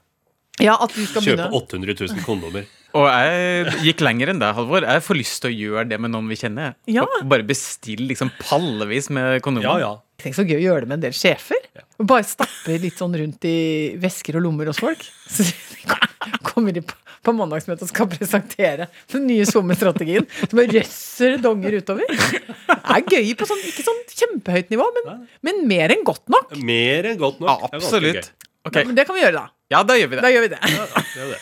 Ja, 0.63 0.77
at 0.79 0.93
du 0.95 1.01
skal 1.03 1.19
Kjøpe 1.19 1.49
begynne. 1.49 1.51
800 1.51 1.97
000 2.15 2.23
kondomer. 2.23 2.67
Og 2.95 3.05
jeg 3.11 3.73
gikk 3.89 4.01
lenger 4.05 4.31
enn 4.31 4.39
deg, 4.39 4.55
Halvor. 4.55 4.85
Jeg 4.87 5.03
får 5.03 5.17
lyst 5.19 5.41
til 5.43 5.51
å 5.51 5.55
gjøre 5.55 5.85
det 5.89 5.97
med 5.99 6.13
noen 6.13 6.29
vi 6.31 6.37
kjenner. 6.39 6.75
Ja. 6.87 7.03
Bare 7.27 7.43
bestille 7.47 8.07
liksom 8.07 8.31
pallevis 8.39 9.09
med 9.13 9.41
kondomer. 9.43 9.67
Ja, 9.67 9.75
ja. 9.83 9.93
Tenk 10.21 10.37
så 10.37 10.45
gøy 10.47 10.61
å 10.61 10.63
gjøre 10.63 10.85
det 10.85 10.89
med 10.93 11.01
en 11.01 11.03
del 11.09 11.15
sjefer. 11.15 11.59
Og 11.99 12.07
Bare 12.07 12.23
stappe 12.27 12.77
litt 12.79 12.95
sånn 13.01 13.15
rundt 13.19 13.43
i 13.49 13.55
vesker 13.99 14.37
og 14.39 14.45
lommer 14.45 14.71
hos 14.71 14.79
folk. 14.79 15.01
Så 15.35 15.43
kommer 16.47 16.71
de 16.73 16.81
på, 16.87 16.95
på 17.25 17.33
mandagsmøte 17.35 17.83
og 17.85 17.91
skal 17.91 18.07
presentere 18.09 18.87
den 19.11 19.25
nye 19.27 19.43
SoMe-strategien. 19.49 20.25
Så 20.39 20.55
bare 20.55 20.71
røsser 20.71 21.35
donger 21.43 21.75
utover. 21.81 22.07
Det 22.15 22.77
er 22.95 23.03
gøy 23.11 23.33
på 23.37 23.47
sånn, 23.49 23.61
ikke 23.67 23.83
sånn 23.85 23.99
kjempehøyt 24.15 24.71
nivå, 24.71 24.87
men, 24.95 25.25
men 25.45 25.59
mer 25.69 25.93
enn 25.93 26.05
godt 26.07 26.23
nok. 26.31 26.55
Mer 26.63 27.11
enn 27.11 27.19
godt 27.19 27.43
nok. 27.43 27.67
Ja, 27.67 27.73
absolutt. 27.75 28.31
gøy. 28.31 28.53
Ok, 28.65 28.79
Men 28.87 28.95
det 28.97 29.05
kan 29.05 29.19
vi 29.19 29.21
gjøre, 29.25 29.43
da. 29.43 29.51
Ja, 29.75 29.83
da 29.85 29.99
gjør 29.99 30.13
vi 30.13 30.17
det. 30.17 30.23
Da 30.25 30.31
gjør 30.31 30.47
vi 30.47 30.53
det. 30.55 30.61
Ja, 30.63 30.87
det 30.95 31.25
er 31.27 31.35
det. 31.35 31.41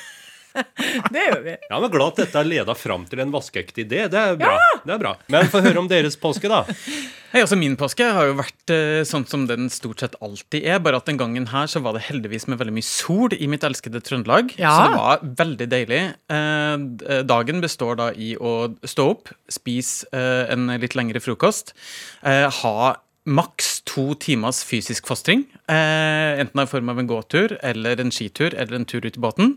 Det 1.14 1.26
gjør 1.28 1.42
vi. 1.46 1.56
Ja, 1.70 1.80
men 1.80 1.92
Glad 1.94 2.14
at 2.14 2.24
dette 2.24 2.40
har 2.40 2.48
leda 2.48 2.76
fram 2.78 3.08
til 3.10 3.24
en 3.24 3.34
vaskeekte 3.34 3.84
idé. 3.84 4.06
Det 4.12 4.20
er 4.20 4.38
bra. 4.40 4.56
Det 4.84 4.96
er 4.96 5.02
bra. 5.02 5.14
Men 5.34 5.50
få 5.52 5.64
høre 5.66 5.82
om 5.82 5.90
deres 5.90 6.18
påske, 6.20 6.50
da. 6.52 6.64
Hei, 7.34 7.42
altså 7.42 7.58
Min 7.58 7.74
påske 7.80 8.06
har 8.14 8.28
jo 8.30 8.36
vært 8.38 8.74
eh, 8.74 9.02
sånn 9.10 9.26
som 9.30 9.48
den 9.50 9.66
stort 9.74 10.04
sett 10.04 10.18
alltid 10.22 10.68
er, 10.70 10.82
bare 10.86 11.00
at 11.02 11.08
den 11.10 11.18
gangen 11.18 11.48
her 11.50 11.70
så 11.72 11.82
var 11.82 11.98
det 11.98 12.04
heldigvis 12.06 12.46
med 12.52 12.60
veldig 12.62 12.76
mye 12.76 12.86
sol 12.86 13.34
i 13.34 13.48
mitt 13.50 13.66
elskede 13.66 14.04
Trøndelag. 14.06 14.54
Ja. 14.62 14.76
Så 14.76 14.84
det 14.86 15.00
var 15.00 15.24
veldig 15.42 15.70
deilig. 15.72 16.02
Eh, 16.38 17.24
dagen 17.26 17.64
består 17.64 17.98
da 17.98 18.12
i 18.14 18.36
å 18.38 18.54
stå 18.86 19.07
opp, 19.16 19.33
spise 19.50 20.06
eh, 20.14 20.54
en 20.54 20.69
litt 20.78 20.94
lengre 21.00 21.24
frokost, 21.24 21.74
eh, 22.22 22.45
ha 22.62 22.94
maks 23.24 23.72
to 23.87 24.13
timers 24.19 24.61
fysisk 24.66 25.07
fostring. 25.09 25.44
Eh, 25.68 26.40
enten 26.40 26.61
i 26.63 26.68
form 26.68 26.90
av 26.92 26.99
en 26.99 27.07
gåtur 27.07 27.57
eller 27.63 27.99
en 27.99 28.11
skitur 28.11 28.54
eller 28.56 28.78
en 28.78 28.85
tur 28.87 29.06
ut 29.06 29.18
i 29.18 29.21
båten. 29.21 29.54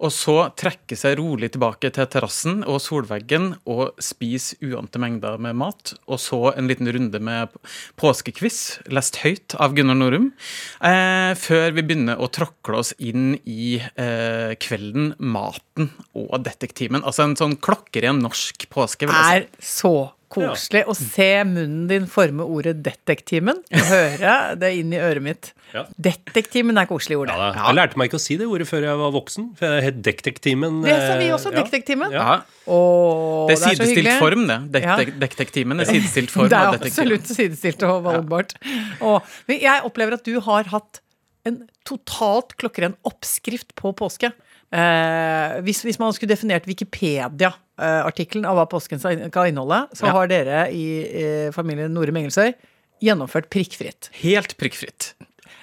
Og 0.00 0.12
så 0.14 0.36
trekke 0.56 0.96
seg 0.98 1.18
rolig 1.20 1.52
tilbake 1.54 1.90
til 1.94 2.08
terrassen 2.12 2.62
og 2.64 2.80
solveggen 2.84 3.52
og 3.68 4.00
spise 4.02 4.56
uante 4.64 5.00
mengder 5.02 5.38
med 5.42 5.58
mat. 5.60 5.94
Og 6.08 6.20
så 6.22 6.40
en 6.54 6.70
liten 6.70 6.88
runde 6.92 7.20
med 7.20 7.52
påskekviss, 8.00 8.88
lest 8.92 9.20
høyt 9.24 9.56
av 9.60 9.76
Gunnar 9.76 9.98
Norum. 9.98 10.32
Eh, 10.80 11.32
før 11.36 11.76
vi 11.76 11.84
begynner 11.84 12.20
å 12.20 12.30
tråkle 12.32 12.82
oss 12.82 12.94
inn 12.98 13.36
i 13.44 13.76
eh, 13.78 14.56
kvelden, 14.60 15.14
maten 15.20 15.92
og 16.16 16.40
detektimen. 16.46 17.04
Altså 17.04 17.26
en 17.26 17.38
sånn 17.38 17.58
klokkeren 17.60 18.22
norsk 18.24 18.68
påske. 18.72 19.06
vil 19.08 19.16
jeg 19.16 19.26
si. 19.26 19.42
er 19.44 19.72
så 19.76 19.96
koselig 20.32 20.82
å 20.90 20.94
se 20.96 21.28
munnen 21.46 21.86
din 21.90 22.06
forme 22.10 22.44
ordet 22.44 22.82
'detektimen' 22.82 23.62
og 23.62 23.84
høre 23.90 24.32
det 24.58 24.72
inn 24.80 24.92
i 24.94 24.98
øret 24.98 25.22
mitt. 25.22 25.52
Ja. 25.74 25.84
Detektimen 25.98 26.78
er 26.78 26.86
koselig 26.90 27.18
ord. 27.20 27.30
Ja, 27.30 27.50
det. 27.52 27.62
Jeg 27.62 27.78
lærte 27.78 28.00
meg 28.00 28.10
ikke 28.10 28.18
å 28.20 28.22
si 28.22 28.36
det 28.40 28.46
ordet 28.46 28.68
før 28.68 28.86
jeg 28.86 29.00
var 29.02 29.14
voksen. 29.14 29.48
For 29.58 29.76
jeg 29.76 29.86
het 29.88 30.02
Detektimen. 30.06 30.82
Det 30.84 30.94
sa 30.94 31.16
vi 31.18 31.28
eh, 31.28 31.34
også, 31.34 31.52
ja. 31.52 31.62
detektimen. 31.62 32.14
Ja. 32.14 32.26
Ja. 32.26 32.36
Åh, 32.66 33.46
Det 33.48 33.56
er 33.56 33.62
sidestilt 33.62 33.96
sidestilt 33.96 34.12
er 34.12 34.20
form, 34.22 34.46
det. 34.46 34.58
Dek 34.74 35.14
Detektimen 35.22 35.82
er 35.82 35.90
sidestilt 35.90 36.34
form. 36.34 36.50
Det 36.50 36.58
er 36.58 36.78
absolutt 36.78 37.30
sidestilt 37.30 37.82
og 37.86 38.04
valgbart. 38.06 38.56
Og, 39.00 39.22
men 39.50 39.60
jeg 39.62 39.84
opplever 39.86 40.18
at 40.18 40.26
du 40.26 40.38
har 40.40 40.70
hatt 40.72 41.02
en 41.46 41.62
totalt 41.86 42.56
klokkeren 42.58 42.96
oppskrift 43.06 43.74
på 43.78 43.94
påske. 43.96 44.32
Eh, 44.74 45.60
hvis, 45.62 45.82
hvis 45.86 45.98
man 46.02 46.12
skulle 46.16 46.32
definert 46.34 46.66
Wikipedia-artikkelen 46.66 48.46
av 48.48 48.58
hva 48.58 48.66
påsken 48.70 48.98
skal 49.00 49.50
inneholde, 49.50 49.82
så 49.94 50.06
Ja. 50.08 50.12
har 50.12 50.26
dere 50.30 50.64
i 50.74 50.86
eh, 51.06 51.50
familien 51.54 51.92
Norum 51.94 52.16
Engelsøy 52.16 52.54
gjennomført 53.02 53.48
prikkfritt. 53.52 54.10
Helt 54.22 54.56
prikkfritt. 54.58 55.14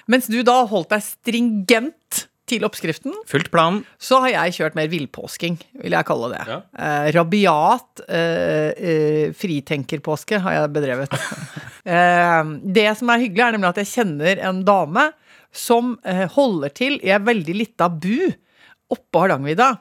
Mens 0.07 0.27
du 0.27 0.41
da 0.43 0.65
holdt 0.65 0.89
deg 0.89 1.01
stringent 1.03 2.27
til 2.45 2.65
oppskriften, 2.67 3.13
Fullt 3.25 3.49
plan. 3.51 3.85
så 3.97 4.19
har 4.19 4.29
jeg 4.33 4.53
kjørt 4.59 4.75
mer 4.75 4.87
villpåsking, 4.91 5.57
vil 5.81 5.91
jeg 5.95 6.05
kalle 6.05 6.29
det. 6.33 6.41
Ja. 6.47 6.57
Eh, 6.77 7.11
rabiat 7.15 8.01
eh, 8.09 8.71
eh, 8.75 9.31
fritenkerpåske 9.31 10.39
har 10.43 10.51
jeg 10.57 10.73
bedrevet. 10.75 11.13
eh, 11.85 12.43
det 12.65 12.97
som 12.99 13.09
er 13.09 13.23
hyggelig, 13.23 13.45
er 13.47 13.51
nemlig 13.55 13.69
at 13.71 13.79
jeg 13.83 13.91
kjenner 13.95 14.43
en 14.43 14.63
dame 14.67 15.11
som 15.53 15.97
eh, 16.03 16.27
holder 16.35 16.69
til 16.75 16.99
i 17.01 17.13
ei 17.15 17.19
veldig 17.23 17.55
lita 17.55 17.87
bu 17.89 18.33
oppå 18.91 19.23
Hardangervidda. 19.23 19.71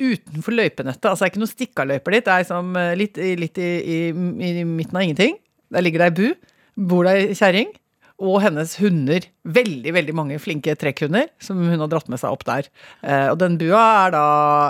Utenfor 0.00 0.56
løypenettet. 0.56 1.04
Altså 1.04 1.24
det 1.24 1.26
er 1.26 1.32
ikke 1.32 1.42
noen 1.42 1.52
stikkaløyper 1.52 2.16
dit. 2.16 2.24
Det 2.24 2.32
er 2.32 2.44
liksom 2.44 2.76
eh, 2.80 2.94
litt, 2.96 3.20
litt 3.42 3.60
i, 3.60 3.70
i, 3.82 3.98
i 4.08 4.64
midten 4.68 4.98
av 4.98 5.06
ingenting. 5.06 5.38
Der 5.72 5.84
ligger 5.84 6.04
det 6.04 6.10
ei 6.10 6.18
bu. 6.18 6.50
Bor 6.88 7.08
det 7.08 7.16
ei 7.18 7.36
kjerring 7.36 7.74
og 8.22 8.38
hennes 8.44 8.76
hunder. 8.80 9.26
Veldig 9.42 9.92
veldig 9.96 10.14
mange 10.16 10.40
flinke 10.42 10.74
trekkhunder 10.78 11.28
som 11.42 11.60
hun 11.60 11.82
har 11.82 11.90
dratt 11.90 12.10
med 12.12 12.20
seg 12.22 12.34
opp 12.34 12.46
der. 12.48 12.68
Eh, 13.02 13.28
og 13.32 13.38
den 13.42 13.58
bua 13.60 13.82
er 14.06 14.14
da 14.14 14.26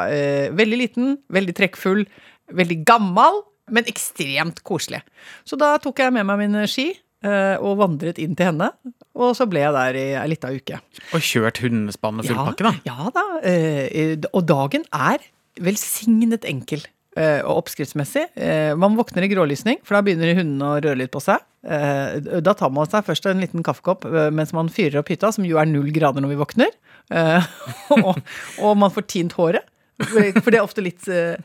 eh, 0.09 0.51
veldig 0.57 0.81
liten, 0.81 1.17
veldig 1.33 1.57
trekkfull, 1.59 2.05
veldig 2.53 2.79
gammel, 2.89 3.43
men 3.73 3.89
ekstremt 3.89 4.63
koselig. 4.67 5.03
Så 5.49 5.57
da 5.61 5.77
tok 5.81 6.03
jeg 6.03 6.15
med 6.15 6.27
meg 6.29 6.41
mine 6.43 6.67
ski 6.71 6.91
og 7.25 7.77
vandret 7.79 8.19
inn 8.19 8.35
til 8.39 8.49
henne. 8.51 8.71
Og 9.15 9.35
så 9.39 9.45
ble 9.47 9.61
jeg 9.63 9.75
der 9.77 9.99
i 10.01 10.07
ei 10.19 10.25
lita 10.33 10.49
uke. 10.51 10.79
Og 11.13 11.21
kjørt 11.23 11.61
hundespann 11.63 12.19
og 12.23 12.27
full 12.27 12.39
pakke, 12.41 12.65
da. 12.67 12.73
Ja 12.89 13.11
da. 13.15 13.25
eh, 13.47 14.17
og 14.33 14.47
dagen 14.49 14.87
er 14.97 15.23
velsignet 15.63 16.47
enkel. 16.49 16.83
eh, 17.17 17.43
og 17.45 17.59
oppskriftsmessig. 17.67 18.23
Eh, 18.41 18.73
man 18.81 18.95
våkner 18.97 19.27
i 19.27 19.29
grålysning, 19.29 19.83
for 19.85 19.99
da 19.99 20.01
begynner 20.07 20.33
hundene 20.39 20.71
å 20.71 20.79
røre 20.81 20.97
litt 21.03 21.13
på 21.13 21.21
seg. 21.21 21.43
Eh, 21.63 22.41
da 22.41 22.55
tar 22.57 22.73
man 22.73 22.89
seg 22.91 23.05
først 23.05 23.29
en 23.29 23.43
liten 23.45 23.63
kaffekopp 23.67 24.07
eh, 24.09 24.31
mens 24.35 24.55
man 24.57 24.71
fyrer 24.73 25.03
opp 25.03 25.13
hytta, 25.13 25.29
som 25.37 25.45
jo 25.45 25.61
er 25.61 25.69
null 25.69 25.93
grader 25.95 26.25
når 26.25 26.33
vi 26.33 26.41
våkner. 26.41 26.73
Eh, 27.13 27.51
og, 28.01 28.17
og 28.65 28.81
man 28.81 28.95
får 28.95 29.07
tint 29.13 29.37
håret. 29.37 29.69
For 30.03 30.49
det 30.51 30.57
er 30.59 30.65
ofte 30.65 30.83
litt, 30.83 31.05
eh, 31.13 31.37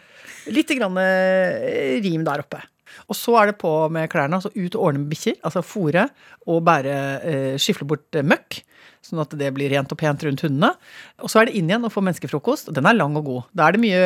litt 0.55 0.71
eh, 0.71 1.99
rim 2.07 2.23
der 2.25 2.45
oppe. 2.47 2.63
Og 3.07 3.15
så 3.17 3.35
er 3.41 3.51
det 3.51 3.57
på 3.61 3.71
med 3.93 4.09
klærne, 4.11 4.39
altså 4.39 4.51
ut 4.55 4.75
og 4.75 4.83
ordne 4.89 5.03
med 5.03 5.11
bikkjer. 5.13 5.37
Altså 5.47 5.63
fòre 5.65 6.07
og 6.47 6.63
bære, 6.67 6.95
eh, 7.23 7.57
skifle 7.61 7.87
bort 7.87 8.15
eh, 8.15 8.25
møkk. 8.25 8.61
Sånn 9.07 9.21
at 9.23 9.31
det 9.39 9.53
blir 9.55 9.71
rent 9.71 9.91
og 9.93 9.99
pent 10.01 10.23
rundt 10.25 10.41
hundene. 10.43 10.73
Og 11.23 11.31
så 11.31 11.39
er 11.41 11.47
det 11.47 11.55
inn 11.59 11.69
igjen 11.69 11.85
og 11.87 11.93
få 11.93 12.01
menneskefrokost. 12.03 12.73
Den 12.75 12.87
er 12.89 12.97
lang 12.97 13.15
og 13.19 13.27
god. 13.29 13.43
Da 13.55 13.67
er 13.67 13.77
det 13.77 13.83
mye 13.85 14.01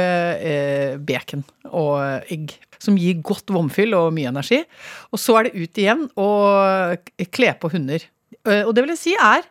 eh, 0.51 0.97
bacon 0.97 1.45
og 1.71 2.27
egg. 2.31 2.53
Som 2.81 2.97
gir 2.97 3.19
godt 3.25 3.49
vomfyll 3.53 3.93
og 3.97 4.11
mye 4.13 4.29
energi. 4.29 4.61
Og 5.13 5.21
så 5.21 5.37
er 5.39 5.49
det 5.49 5.55
ut 5.61 5.81
igjen 5.81 6.07
og 6.21 7.09
kle 7.33 7.53
på 7.61 7.69
hunder. 7.73 8.05
Eh, 8.45 8.63
Og 8.65 8.73
det 8.75 8.83
vil 8.85 8.93
jeg 8.95 9.01
si 9.01 9.13
er 9.17 9.45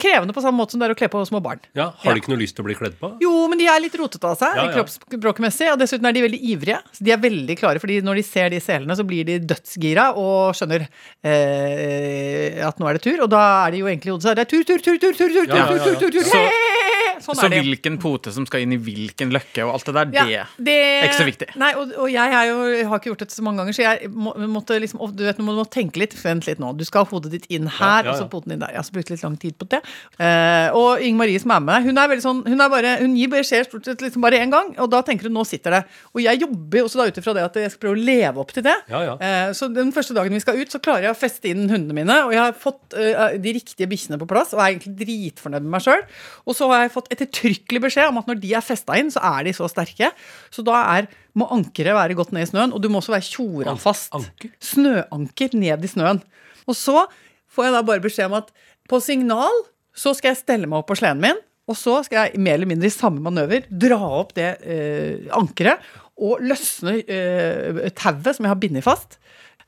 krevende 0.00 0.34
på 0.34 0.42
samme 0.44 0.58
måte 0.58 0.74
som 0.74 0.80
det 0.82 0.88
er 0.88 0.94
å 0.94 0.98
kle 0.98 1.08
på 1.12 1.22
små 1.28 1.40
barn. 1.44 1.60
Ja, 1.78 1.90
Har 2.02 2.14
de 2.16 2.20
ikke 2.22 2.32
noe 2.32 2.40
lyst 2.42 2.56
til 2.58 2.64
å 2.64 2.68
bli 2.68 2.74
kledd 2.78 2.96
på? 3.00 3.12
Jo, 3.22 3.32
men 3.48 3.58
de 3.60 3.68
er 3.70 3.80
litt 3.84 3.94
rotete 4.00 4.26
av 4.26 4.36
seg 4.40 4.56
Ja, 4.58 4.64
ja. 4.66 4.72
kroppsspråkmessig. 4.76 5.68
Og 5.72 5.78
dessuten 5.82 6.06
er 6.10 6.16
de 6.16 6.24
veldig 6.26 6.40
ivrige. 6.54 6.80
Så 6.96 7.06
de 7.06 7.14
er 7.14 7.22
veldig 7.22 7.56
klare, 7.60 7.82
fordi 7.82 8.00
når 8.06 8.20
de 8.20 8.26
ser 8.26 8.50
de 8.50 8.60
selene, 8.60 8.96
så 8.98 9.06
blir 9.06 9.24
de 9.28 9.38
dødsgira 9.52 10.10
og 10.18 10.54
skjønner 10.58 10.86
eh, 11.24 12.60
at 12.66 12.78
nå 12.80 12.88
er 12.90 12.98
det 12.98 13.04
tur. 13.06 13.22
Og 13.24 13.30
da 13.32 13.42
er 13.66 13.74
de 13.76 13.82
jo 13.84 13.90
egentlig 13.90 14.10
i 14.10 14.14
hodet 14.16 14.26
sitt 14.28 14.36
Det 14.40 14.46
er 14.46 14.50
tur, 14.50 14.64
tur, 14.66 14.78
tur, 14.84 14.98
tur, 14.98 15.14
tur, 15.14 15.28
tur, 15.34 15.46
tur, 15.46 15.46
tur, 15.46 15.66
tur, 15.66 15.78
tur, 15.78 15.96
tur, 15.96 16.10
tur, 16.10 16.10
tur. 16.20 16.30
Så- 16.30 16.46
Hey! 16.50 16.89
Sånn 17.20 17.36
Så 17.36 17.46
er 17.46 17.54
det. 17.54 17.60
hvilken 17.66 17.98
pote 18.00 18.32
som 18.34 18.46
skal 18.48 18.64
inn 18.64 18.74
i 18.74 18.78
hvilken 18.80 19.32
løkke 19.34 19.64
og 19.66 19.74
alt 19.76 19.88
det 19.90 19.94
der, 19.98 20.30
Ja, 20.30 20.44
det 20.56 20.76
er 20.76 21.06
ikke 21.08 21.20
så 21.20 21.28
viktig. 21.28 21.48
Nei, 21.60 21.70
og, 21.78 21.92
og 22.00 22.08
jeg, 22.12 22.34
er 22.40 22.48
jo, 22.50 22.56
jeg 22.72 22.86
har 22.90 23.00
ikke 23.02 23.10
gjort 23.12 23.24
dette 23.24 23.36
så 23.36 23.44
mange 23.46 23.62
ganger, 23.62 23.76
så 23.76 23.84
jeg 23.84 24.10
må, 24.10 24.34
måtte 24.50 24.78
liksom 24.80 25.02
Du 25.16 25.24
vet, 25.26 25.38
nå 25.40 25.46
må 25.46 25.56
du 25.58 25.62
tenke 25.70 26.00
litt, 26.02 26.16
vent 26.24 26.46
litt 26.48 26.60
nå. 26.62 26.72
Du 26.78 26.84
skal 26.88 27.04
ha 27.04 27.10
hodet 27.10 27.32
ditt 27.34 27.46
inn 27.52 27.68
her, 27.68 27.78
Ja, 27.80 27.90
ja, 28.00 28.04
ja. 28.08 28.14
og 28.14 28.20
så 28.22 28.28
poten 28.32 28.54
din 28.54 28.62
der. 28.62 28.72
Jeg 28.74 28.82
har 28.82 28.92
brukt 28.96 29.10
litt 29.14 29.24
lang 29.26 29.36
tid 29.40 29.56
på 29.60 29.68
det. 29.70 29.82
Uh, 30.20 30.68
og 30.76 31.04
Inger 31.04 31.20
Marie 31.22 31.40
som 31.42 31.54
er 31.54 31.64
med, 31.64 31.88
hun 31.88 31.98
er 32.00 32.10
veldig 32.10 32.24
sånn 32.24 32.42
Hun, 32.46 32.60
er 32.60 32.72
bare, 32.72 32.96
hun 33.02 33.16
gir 33.18 33.30
beskjed 33.32 33.68
stort 33.68 33.88
sett 33.88 34.02
liksom 34.04 34.24
bare 34.24 34.40
én 34.40 34.52
gang, 34.52 34.72
og 34.80 34.90
da 34.92 35.02
tenker 35.06 35.28
hun 35.28 35.36
nå 35.36 35.44
sitter 35.48 35.78
det. 35.78 35.82
Og 36.14 36.22
jeg 36.24 36.40
jobber 36.42 36.84
også 36.86 37.00
da 37.00 37.08
ut 37.10 37.20
ifra 37.22 37.34
det 37.36 37.44
at 37.46 37.58
jeg 37.60 37.72
skal 37.74 37.84
prøve 37.84 37.98
å 37.98 38.04
leve 38.10 38.42
opp 38.42 38.54
til 38.56 38.64
det. 38.66 38.76
Ja, 38.90 39.02
ja. 39.06 39.14
Eh, 39.20 39.52
så 39.56 39.68
den 39.72 39.92
første 39.94 40.16
dagen 40.16 40.34
vi 40.34 40.40
skal 40.42 40.58
ut, 40.60 40.70
så 40.72 40.80
klarer 40.82 41.08
jeg 41.08 41.14
å 41.14 41.18
feste 41.18 41.50
inn 41.50 41.68
hundene 41.70 41.96
mine. 41.96 42.16
Og 42.26 42.34
jeg 42.34 42.42
har 42.42 42.56
fått 42.56 42.96
uh, 42.96 43.36
de 43.40 43.54
riktige 43.56 43.88
bikkjene 43.90 44.18
på 44.20 44.28
plass, 44.30 44.54
og 44.56 44.62
er 44.62 44.74
egentlig 44.74 44.94
dritfornøyd 45.02 45.64
med 45.66 45.74
meg 45.76 45.84
sjøl. 45.84 46.04
Og 46.46 46.56
så 46.58 46.68
har 46.72 46.84
jeg 46.86 46.94
fått 46.96 47.09
ettertrykkelig 47.10 47.82
beskjed 47.86 48.10
om 48.10 48.20
at 48.20 48.30
når 48.30 48.38
de 48.42 48.52
er 48.56 48.64
festa 48.64 48.96
inn, 48.98 49.10
så 49.12 49.22
er 49.32 49.48
de 49.48 49.54
så 49.56 49.68
sterke. 49.70 50.12
Så 50.54 50.64
da 50.66 50.78
er, 50.96 51.10
må 51.38 51.48
ankeret 51.54 51.96
være 51.96 52.16
godt 52.18 52.32
ned 52.36 52.46
i 52.46 52.50
snøen, 52.52 52.74
og 52.74 52.82
du 52.82 52.90
må 52.90 53.02
også 53.02 53.14
være 53.16 53.28
tjora 53.28 53.76
fast. 53.80 54.12
anker? 54.16 54.54
Snøanker 54.62 55.58
ned 55.58 55.86
i 55.86 55.90
snøen. 55.90 56.22
Og 56.70 56.78
så 56.78 57.04
får 57.50 57.68
jeg 57.68 57.76
da 57.76 57.84
bare 57.86 58.04
beskjed 58.04 58.30
om 58.30 58.40
at 58.40 58.50
på 58.90 59.00
signal 59.02 59.64
så 59.96 60.14
skal 60.16 60.32
jeg 60.32 60.42
stelle 60.44 60.70
meg 60.70 60.80
opp 60.80 60.90
på 60.90 60.98
sleden 60.98 61.22
min, 61.22 61.38
og 61.70 61.76
så 61.78 62.00
skal 62.06 62.26
jeg 62.26 62.42
mer 62.42 62.58
eller 62.58 62.70
mindre 62.70 62.88
i 62.90 62.94
samme 62.94 63.22
manøver 63.22 63.66
dra 63.70 63.98
opp 64.20 64.32
det 64.38 64.48
eh, 64.66 65.28
ankeret 65.36 65.82
og 66.20 66.42
løsne 66.44 66.98
eh, 67.00 67.86
tauet 67.96 68.34
som 68.36 68.46
jeg 68.46 68.52
har 68.52 68.60
bindet 68.60 68.84
fast. 68.84 69.20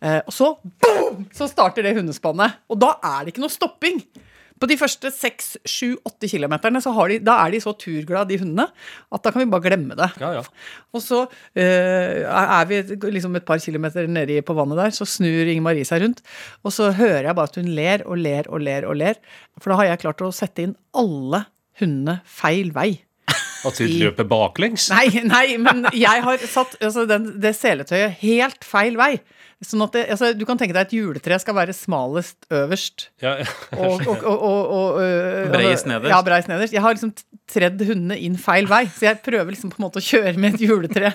Eh, 0.02 0.18
og 0.26 0.34
så 0.34 0.50
boom, 0.82 1.24
så 1.34 1.48
starter 1.50 1.86
det 1.86 1.94
hundespannet. 1.96 2.58
Og 2.68 2.80
da 2.82 2.96
er 2.98 3.22
det 3.22 3.32
ikke 3.32 3.44
noe 3.44 3.54
stopping. 3.54 4.02
På 4.62 4.68
de 4.70 4.76
første 4.78 5.10
6-7-8 5.10 6.28
kilometerne 6.30 6.78
så 6.84 6.92
har 6.94 7.10
de, 7.10 7.18
da 7.26 7.34
er 7.42 7.50
de 7.50 7.60
så 7.64 7.72
turglade, 7.74 8.30
de 8.30 8.38
hundene, 8.38 8.68
at 9.10 9.24
da 9.24 9.32
kan 9.34 9.42
vi 9.42 9.50
bare 9.50 9.66
glemme 9.66 9.96
det. 9.98 10.06
Ja, 10.22 10.30
ja. 10.38 10.44
Og 10.94 11.02
så 11.02 11.24
uh, 11.26 11.58
er 11.58 12.68
vi 12.70 12.78
liksom 13.10 13.34
et 13.40 13.48
par 13.48 13.58
kilometer 13.64 14.06
nedi 14.06 14.38
på 14.46 14.54
vannet 14.54 14.78
der, 14.78 14.94
så 14.94 15.08
snur 15.08 15.50
Inger 15.50 15.66
Marie 15.66 15.88
seg 15.88 16.04
rundt. 16.04 16.22
Og 16.62 16.76
så 16.76 16.92
hører 16.94 17.32
jeg 17.32 17.38
bare 17.38 17.50
at 17.50 17.58
hun 17.58 17.72
ler 17.74 18.06
og 18.06 18.22
ler 18.22 18.46
og 18.52 18.62
ler 18.62 18.86
og 18.86 19.00
ler. 19.02 19.18
For 19.58 19.72
da 19.72 19.80
har 19.80 19.90
jeg 19.90 20.04
klart 20.04 20.22
å 20.22 20.30
sette 20.36 20.68
inn 20.68 20.78
alle 20.94 21.48
hundene 21.82 22.20
feil 22.28 22.70
vei. 22.76 22.92
At 23.68 23.78
de 23.78 23.86
løper 24.00 24.26
baklengs? 24.28 24.88
Nei, 24.92 25.22
nei, 25.26 25.46
men 25.62 25.86
jeg 25.94 26.24
har 26.24 26.42
satt 26.50 26.74
altså, 26.80 27.06
den, 27.10 27.32
det 27.42 27.54
seletøyet 27.58 28.18
helt 28.22 28.66
feil 28.66 28.98
vei. 29.00 29.14
Sånn 29.62 29.84
at 29.84 29.94
det, 29.94 30.00
altså, 30.10 30.32
Du 30.34 30.42
kan 30.48 30.58
tenke 30.58 30.74
deg 30.74 30.88
at 30.88 30.94
juletre 30.94 31.36
skal 31.38 31.54
være 31.54 31.74
smalest 31.76 32.48
øverst. 32.50 33.08
Ja, 33.22 33.36
ja. 33.38 33.46
Og, 33.76 34.02
og, 34.10 34.24
og, 34.26 34.40
og, 34.42 34.72
og 34.74 35.02
øh, 35.04 35.52
Breiest 35.52 35.86
nederst. 35.86 36.10
Ja, 36.10 36.18
breist 36.26 36.50
nederst. 36.50 36.74
Jeg 36.74 36.82
har 36.82 36.96
liksom 36.96 37.12
tredd 37.52 37.82
hundene 37.86 38.16
inn 38.18 38.38
feil 38.40 38.66
vei, 38.70 38.86
så 38.90 39.10
jeg 39.10 39.20
prøver 39.22 39.52
liksom 39.52 39.70
på 39.70 39.78
en 39.78 39.84
måte 39.84 40.00
å 40.00 40.04
kjøre 40.04 40.34
med 40.40 40.56
et 40.56 40.64
juletre 40.64 41.12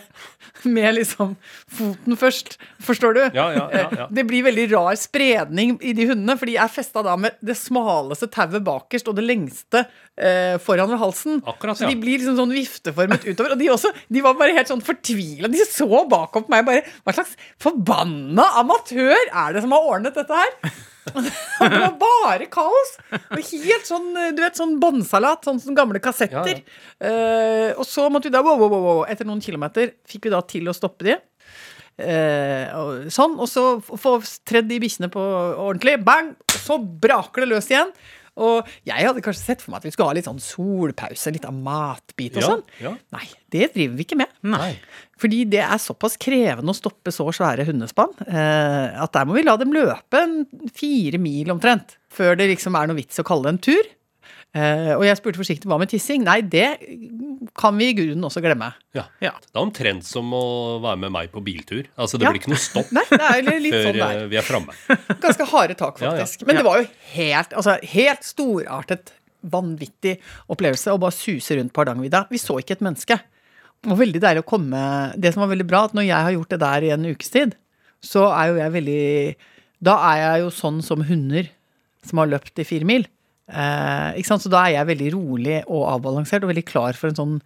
med 0.67 0.95
liksom 0.95 1.33
foten 1.75 2.17
først. 2.19 2.55
Forstår 2.87 3.17
du? 3.17 3.21
Ja, 3.35 3.49
ja, 3.55 3.65
ja, 3.73 3.85
ja. 4.03 4.07
Det 4.13 4.23
blir 4.29 4.45
veldig 4.47 4.67
rar 4.75 4.95
spredning 4.99 5.75
i 5.81 5.95
de 5.97 6.07
hundene, 6.11 6.37
fordi 6.39 6.55
jeg 6.55 6.63
er 6.63 6.71
festa 6.71 7.03
da 7.05 7.17
med 7.19 7.35
det 7.43 7.57
smaleste 7.59 8.29
tauet 8.31 8.63
bakerst 8.67 9.09
og 9.11 9.17
det 9.17 9.25
lengste 9.25 9.83
eh, 10.15 10.55
foran 10.63 10.93
ved 10.93 11.01
halsen. 11.01 11.41
Akkurat, 11.43 11.75
ja. 11.75 11.83
Så 11.83 11.91
de 11.91 11.99
blir 11.99 12.21
liksom 12.21 12.36
sånn 12.37 12.53
vifteformet 12.55 13.25
utover. 13.27 13.55
Og 13.55 13.61
de 13.61 13.71
også, 13.73 13.91
de 14.13 14.23
var 14.25 14.37
bare 14.39 14.55
helt 14.57 14.71
sånn 14.71 14.83
fortvila. 14.85 15.49
De 15.51 15.65
så 15.67 16.03
bakom 16.09 16.45
på 16.47 16.53
meg 16.53 16.67
bare 16.67 16.83
Hva 17.03 17.15
slags 17.17 17.33
forbanna 17.61 18.45
amatør 18.61 19.15
er 19.15 19.55
det 19.55 19.65
som 19.65 19.75
har 19.75 19.89
ordnet 19.95 20.17
dette 20.17 20.43
her? 20.43 20.55
Det 21.07 21.79
var 21.79 21.93
bare 22.01 22.49
kaos. 22.51 22.89
Og 23.13 23.39
helt 23.39 23.87
sånn, 23.87 24.09
du 24.35 24.41
vet, 24.43 24.57
sånn 24.59 24.73
båndsalat, 24.81 25.45
sånn 25.47 25.61
som 25.63 25.77
gamle 25.77 26.01
kassetter. 26.03 26.59
Eh, 26.99 27.71
og 27.71 27.87
så 27.87 28.09
måtte 28.11 28.27
vi 28.27 28.35
da, 28.35 28.41
wow, 28.43 28.59
wow, 28.59 28.75
wow, 28.75 28.99
etter 29.07 29.27
noen 29.27 29.39
kilometer, 29.43 29.93
fikk 30.09 30.27
vi 30.27 30.33
da 30.35 30.41
til 30.43 30.67
å 30.67 30.75
stoppe 30.75 31.07
de. 31.07 31.15
Uh, 31.97 32.65
og 32.77 33.07
sånn, 33.09 33.39
og 33.41 33.47
så 33.49 33.79
få 33.81 34.19
tredd 34.45 34.67
de 34.69 34.77
bikkjene 34.83 35.09
på 35.09 35.21
ordentlig. 35.23 35.95
Bang! 36.05 36.35
Så 36.53 36.77
braker 36.77 37.43
det 37.43 37.55
løs 37.55 37.71
igjen. 37.71 37.89
Og 38.37 38.67
jeg 38.85 39.05
hadde 39.07 39.21
kanskje 39.25 39.43
sett 39.47 39.63
for 39.63 39.73
meg 39.73 39.81
at 39.81 39.87
vi 39.87 39.91
skulle 39.95 40.11
ha 40.11 40.15
litt 40.17 40.27
sånn 40.29 40.41
solpause, 40.43 41.31
litt 41.33 41.45
av 41.49 41.55
matbit 41.57 42.37
og 42.37 42.43
Ja, 42.43 42.49
sånn. 42.51 42.63
ja. 42.83 42.91
Nei, 43.15 43.25
det 43.55 43.71
driver 43.73 43.95
vi 43.97 44.05
ikke 44.05 44.19
med. 44.21 44.33
Nei. 44.45 44.71
Fordi 45.17 45.39
det 45.49 45.63
er 45.65 45.81
såpass 45.81 46.17
krevende 46.21 46.69
å 46.69 46.77
stoppe 46.77 47.09
så 47.15 47.25
svære 47.33 47.65
hundespann 47.65 48.13
eh, 48.29 48.93
at 49.01 49.13
der 49.17 49.25
må 49.25 49.33
vi 49.39 49.45
la 49.47 49.55
dem 49.57 49.73
løpe 49.73 50.21
en 50.21 50.43
fire 50.77 51.17
mil 51.21 51.49
omtrent. 51.55 51.95
Før 52.13 52.37
det 52.37 52.51
liksom 52.53 52.77
er 52.77 52.87
noe 52.91 52.99
vits 53.01 53.17
å 53.21 53.25
kalle 53.25 53.49
det 53.49 53.55
en 53.55 53.63
tur. 53.71 53.89
Eh, 54.55 54.93
og 54.95 55.03
jeg 55.05 55.17
spurte 55.19 55.37
forsiktig 55.41 55.67
hva 55.69 55.77
med 55.81 55.89
tissing? 55.91 56.23
Nei, 56.25 56.39
det 56.41 56.69
kan 57.57 57.75
vi 57.77 57.89
i 57.91 57.95
grunnen 57.97 58.23
også 58.25 58.41
glemme. 58.41 58.71
Ja. 58.95 59.03
Ja. 59.21 59.33
Det 59.43 59.53
er 59.53 59.61
omtrent 59.61 60.05
som 60.07 60.31
å 60.33 60.79
være 60.83 60.97
med 61.03 61.13
meg 61.13 61.31
på 61.33 61.43
biltur. 61.45 61.85
Altså, 61.97 62.17
Det 62.17 62.25
Ja. 62.25 62.31
blir 62.31 62.41
ikke 62.41 62.53
noe 62.53 62.61
stopp 62.63 62.91
Nei, 62.95 63.03
er 63.03 63.11
før 63.13 63.85
sånn 63.91 64.01
eh, 64.07 64.27
vi 64.31 64.39
er 64.39 64.45
framme. 64.47 64.73
Ganske 65.25 65.45
harde 65.51 65.75
tak, 65.77 65.99
Ja, 66.01 66.13
ja. 66.15 66.25
faktisk. 66.25 66.45
Men 66.47 66.55
det 66.61 66.65
var 66.65 66.81
jo 66.81 66.87
helt, 67.13 67.53
altså, 67.53 67.77
helt 67.93 68.23
storartet, 68.23 69.13
vanvittig 69.47 70.17
opplevelse 70.49 70.91
å 70.91 70.99
bare 70.99 71.13
suse 71.13 71.55
rundt 71.55 71.71
på 71.71 71.83
Hardangervidda. 71.83 72.25
Vi 72.31 72.39
så 72.41 72.57
ikke 72.59 72.73
et 72.79 72.81
menneske. 72.81 73.19
Det 73.77 73.91
var 73.91 73.99
veldig 73.99 74.19
deilig 74.23 74.41
å 74.41 74.47
komme 74.49 74.79
Det 75.21 75.29
som 75.33 75.43
var 75.43 75.51
veldig 75.51 75.67
bra, 75.69 75.83
at 75.85 75.93
når 75.93 76.07
jeg 76.07 76.25
har 76.25 76.31
gjort 76.33 76.49
det 76.49 76.59
der 76.63 76.81
i 76.87 76.89
en 76.95 77.05
ukes 77.05 77.29
tid, 77.29 77.53
så 78.03 78.25
er 78.33 78.49
jo 78.49 78.55
jeg 78.57 78.73
veldig 78.73 79.35
Da 79.85 79.93
er 80.09 80.17
jeg 80.23 80.41
jo 80.41 80.49
sånn 80.49 80.81
som 80.83 81.03
hunder 81.05 81.47
som 82.03 82.17
har 82.17 82.27
løpt 82.31 82.57
i 82.57 82.65
fire 82.65 82.87
mil. 82.87 83.05
Eh? 83.47 84.21
Så 84.27 84.51
da 84.51 84.65
er 84.65 84.77
jeg 84.77 84.91
veldig 84.91 85.13
rolig 85.15 85.61
og 85.67 85.87
avbalansert 85.95 86.43
og 86.43 86.51
veldig 86.51 86.67
klar 86.67 86.97
for 86.99 87.11
en 87.11 87.19
sånn 87.19 87.39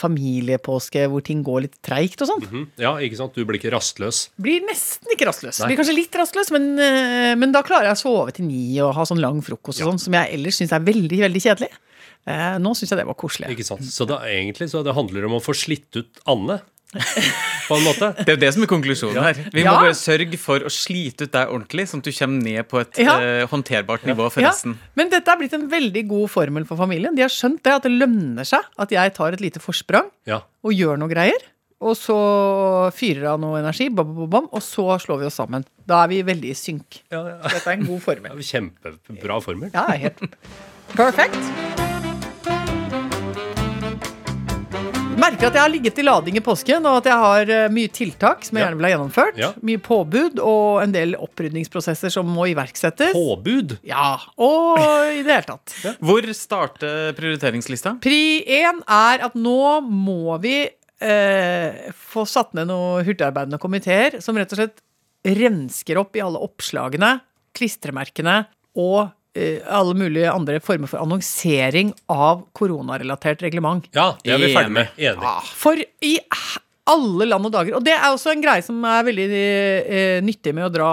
familiepåske 0.00 1.02
hvor 1.12 1.20
ting 1.24 1.42
går 1.44 1.66
litt 1.66 1.74
treigt 1.84 2.22
og 2.24 2.30
sånn. 2.30 2.44
Mhm. 2.46 2.62
Ja, 2.80 2.94
ikke 2.96 3.18
sant? 3.18 3.34
Du 3.36 3.44
blir 3.44 3.58
ikke 3.60 3.74
rastløs. 3.74 4.30
Blir 4.40 4.64
nesten 4.64 5.12
ikke 5.12 5.28
rastløs. 5.28 5.60
Nei. 5.60 5.68
Blir 5.68 5.82
kanskje 5.82 5.96
litt 5.98 6.16
rastløs, 6.16 6.50
men, 6.54 6.78
eh, 6.80 7.34
men 7.36 7.52
da 7.52 7.62
klarer 7.62 7.90
jeg 7.90 7.98
å 7.98 8.04
sove 8.04 8.32
til 8.32 8.46
ni 8.46 8.80
og 8.80 8.94
ha 8.94 9.04
sånn 9.04 9.20
lang 9.20 9.42
frokost 9.42 9.82
og 9.82 9.92
sånn, 9.92 10.00
som 10.00 10.16
jeg 10.16 10.32
ellers 10.32 10.56
syns 10.56 10.72
er 10.72 10.80
veldig, 10.80 11.20
veldig 11.20 11.42
kjedelig. 11.44 11.72
Eh, 12.26 12.56
nå 12.58 12.72
syns 12.74 12.90
jeg 12.90 12.98
det 12.98 13.06
var 13.06 13.14
koselig. 13.14 13.50
Ikke 13.52 13.64
sant? 13.64 13.84
Så 13.84 14.06
det, 14.08 14.16
egentlig 14.24 14.70
så 14.70 14.82
det 14.82 14.94
handler 14.96 15.26
om 15.26 15.36
å 15.38 15.44
få 15.44 15.54
slitt 15.54 15.94
ut 15.94 16.18
Anne, 16.26 16.60
på 16.94 17.76
en 17.76 17.82
måte. 17.84 18.08
Det 18.22 18.28
er 18.30 18.36
jo 18.36 18.40
det 18.44 18.50
som 18.54 18.62
er 18.64 18.70
konklusjonen 18.70 19.22
her. 19.24 19.40
Vi 19.52 19.64
må 19.66 19.72
bare 19.74 19.94
sørge 19.98 20.38
for 20.40 20.62
å 20.66 20.70
slite 20.72 21.26
ut 21.26 21.32
deg 21.34 21.50
ordentlig, 21.52 21.88
sånn 21.90 22.02
at 22.04 22.08
du 22.08 22.12
kommer 22.14 22.42
ned 22.46 22.68
på 22.70 22.80
et 22.80 23.00
Ja. 23.02 23.16
eh, 23.20 23.46
håndterbart 23.50 24.06
nivå 24.06 24.30
for 24.30 24.40
Ja, 24.40 24.50
resten. 24.54 24.78
men 24.94 25.10
dette 25.10 25.28
er 25.28 25.36
blitt 25.40 25.52
en 25.58 25.68
veldig 25.68 26.06
god 26.08 26.30
formel 26.30 26.64
for 26.64 26.76
familien. 26.78 27.14
De 27.16 27.22
har 27.22 27.28
skjønt 27.28 27.62
det, 27.62 27.72
at 27.72 27.82
det 27.82 27.92
lønner 27.92 28.46
seg 28.46 28.60
at 28.78 28.88
jeg 28.90 29.14
tar 29.14 29.32
et 29.32 29.40
lite 29.40 29.60
forsprang 29.60 30.10
Ja. 30.26 30.42
og 30.64 30.72
gjør 30.72 30.96
noe 30.98 31.08
greier. 31.08 31.42
Og 31.78 31.92
så 31.94 32.90
fyrer 32.96 33.26
av 33.34 33.40
noe 33.40 33.58
energi, 33.60 33.90
bam, 33.92 34.14
bam, 34.16 34.30
bam, 34.30 34.48
og 34.50 34.62
så 34.62 34.96
slår 34.98 35.18
vi 35.20 35.26
oss 35.26 35.34
sammen. 35.36 35.62
Da 35.86 36.04
er 36.04 36.08
vi 36.08 36.22
veldig 36.22 36.48
i 36.50 36.54
synk. 36.56 37.02
Ja, 37.12 37.20
ja. 37.28 37.36
Dette 37.48 37.66
er 37.66 37.72
en 37.76 37.84
god 37.84 38.00
formel. 38.00 38.30
Kjempebra 38.40 39.42
formel. 39.44 39.70
Ja, 39.74 39.84
helt 39.92 40.22
perfekt. 40.96 41.75
Merker 45.16 45.48
at 45.48 45.54
jeg 45.56 45.62
har 45.64 45.70
ligget 45.72 45.98
i 45.98 46.04
lading 46.04 46.36
i 46.36 46.42
påsken, 46.44 46.84
og 46.84 46.98
at 47.00 47.06
jeg 47.08 47.16
har 47.22 47.50
eh, 47.54 47.68
mye 47.72 47.88
tiltak 47.92 48.42
som 48.44 48.58
jeg 48.58 48.62
Ja. 48.62 48.66
gjerne 48.68 48.76
vil 48.76 48.86
ha 48.86 48.90
gjennomført. 48.92 49.38
Ja. 49.40 49.48
Mye 49.64 49.80
påbud 49.80 50.40
og 50.44 50.82
en 50.82 50.92
del 50.92 51.14
opprydningsprosesser 51.16 52.12
som 52.12 52.28
må 52.28 52.44
iverksettes. 52.52 53.14
Påbud. 53.16 53.78
Ja, 53.88 54.18
og 54.36 54.76
i 55.16 55.22
det 55.24 55.32
hele 55.32 55.48
tatt. 55.48 55.72
Hvor 56.04 56.28
starter 56.36 57.14
prioriteringslista? 57.16 57.94
Pri 58.04 58.44
én 58.44 58.82
er 58.84 59.24
at 59.24 59.38
nå 59.40 59.56
må 59.88 60.36
vi 60.44 60.58
eh, 60.68 61.88
få 61.96 62.26
satt 62.28 62.52
ned 62.58 62.68
noen 62.68 63.06
hurtigarbeidende 63.08 63.58
komiteer 63.62 64.20
som 64.24 64.36
rett 64.36 64.52
og 64.52 64.60
slett 64.60 64.84
rensker 65.26 65.96
opp 65.98 66.14
i 66.14 66.22
alle 66.22 66.38
oppslagene, 66.44 67.16
klistremerkene 67.56 68.42
og 68.76 69.08
alle 69.68 69.96
mulige 69.98 70.30
andre 70.32 70.60
former 70.64 70.90
for 70.90 71.02
annonsering 71.02 71.92
av 72.12 72.44
koronarelatert 72.56 73.44
reglement. 73.44 73.88
Ja, 73.96 74.14
det 74.24 74.36
er 74.36 74.40
vi 74.42 74.52
ferdig 74.54 74.76
med. 74.78 74.94
Enig. 74.96 75.34
For 75.58 75.80
i 76.04 76.14
alle 76.86 77.26
land 77.26 77.48
og 77.48 77.52
dager. 77.54 77.76
Og 77.78 77.84
det 77.84 77.94
er 77.96 78.08
også 78.08 78.32
en 78.32 78.42
greie 78.44 78.62
som 78.64 78.78
er 78.86 79.06
veldig 79.08 79.26
eh, 79.34 80.18
nyttig 80.24 80.54
med 80.54 80.68
å 80.68 80.72
dra 80.72 80.90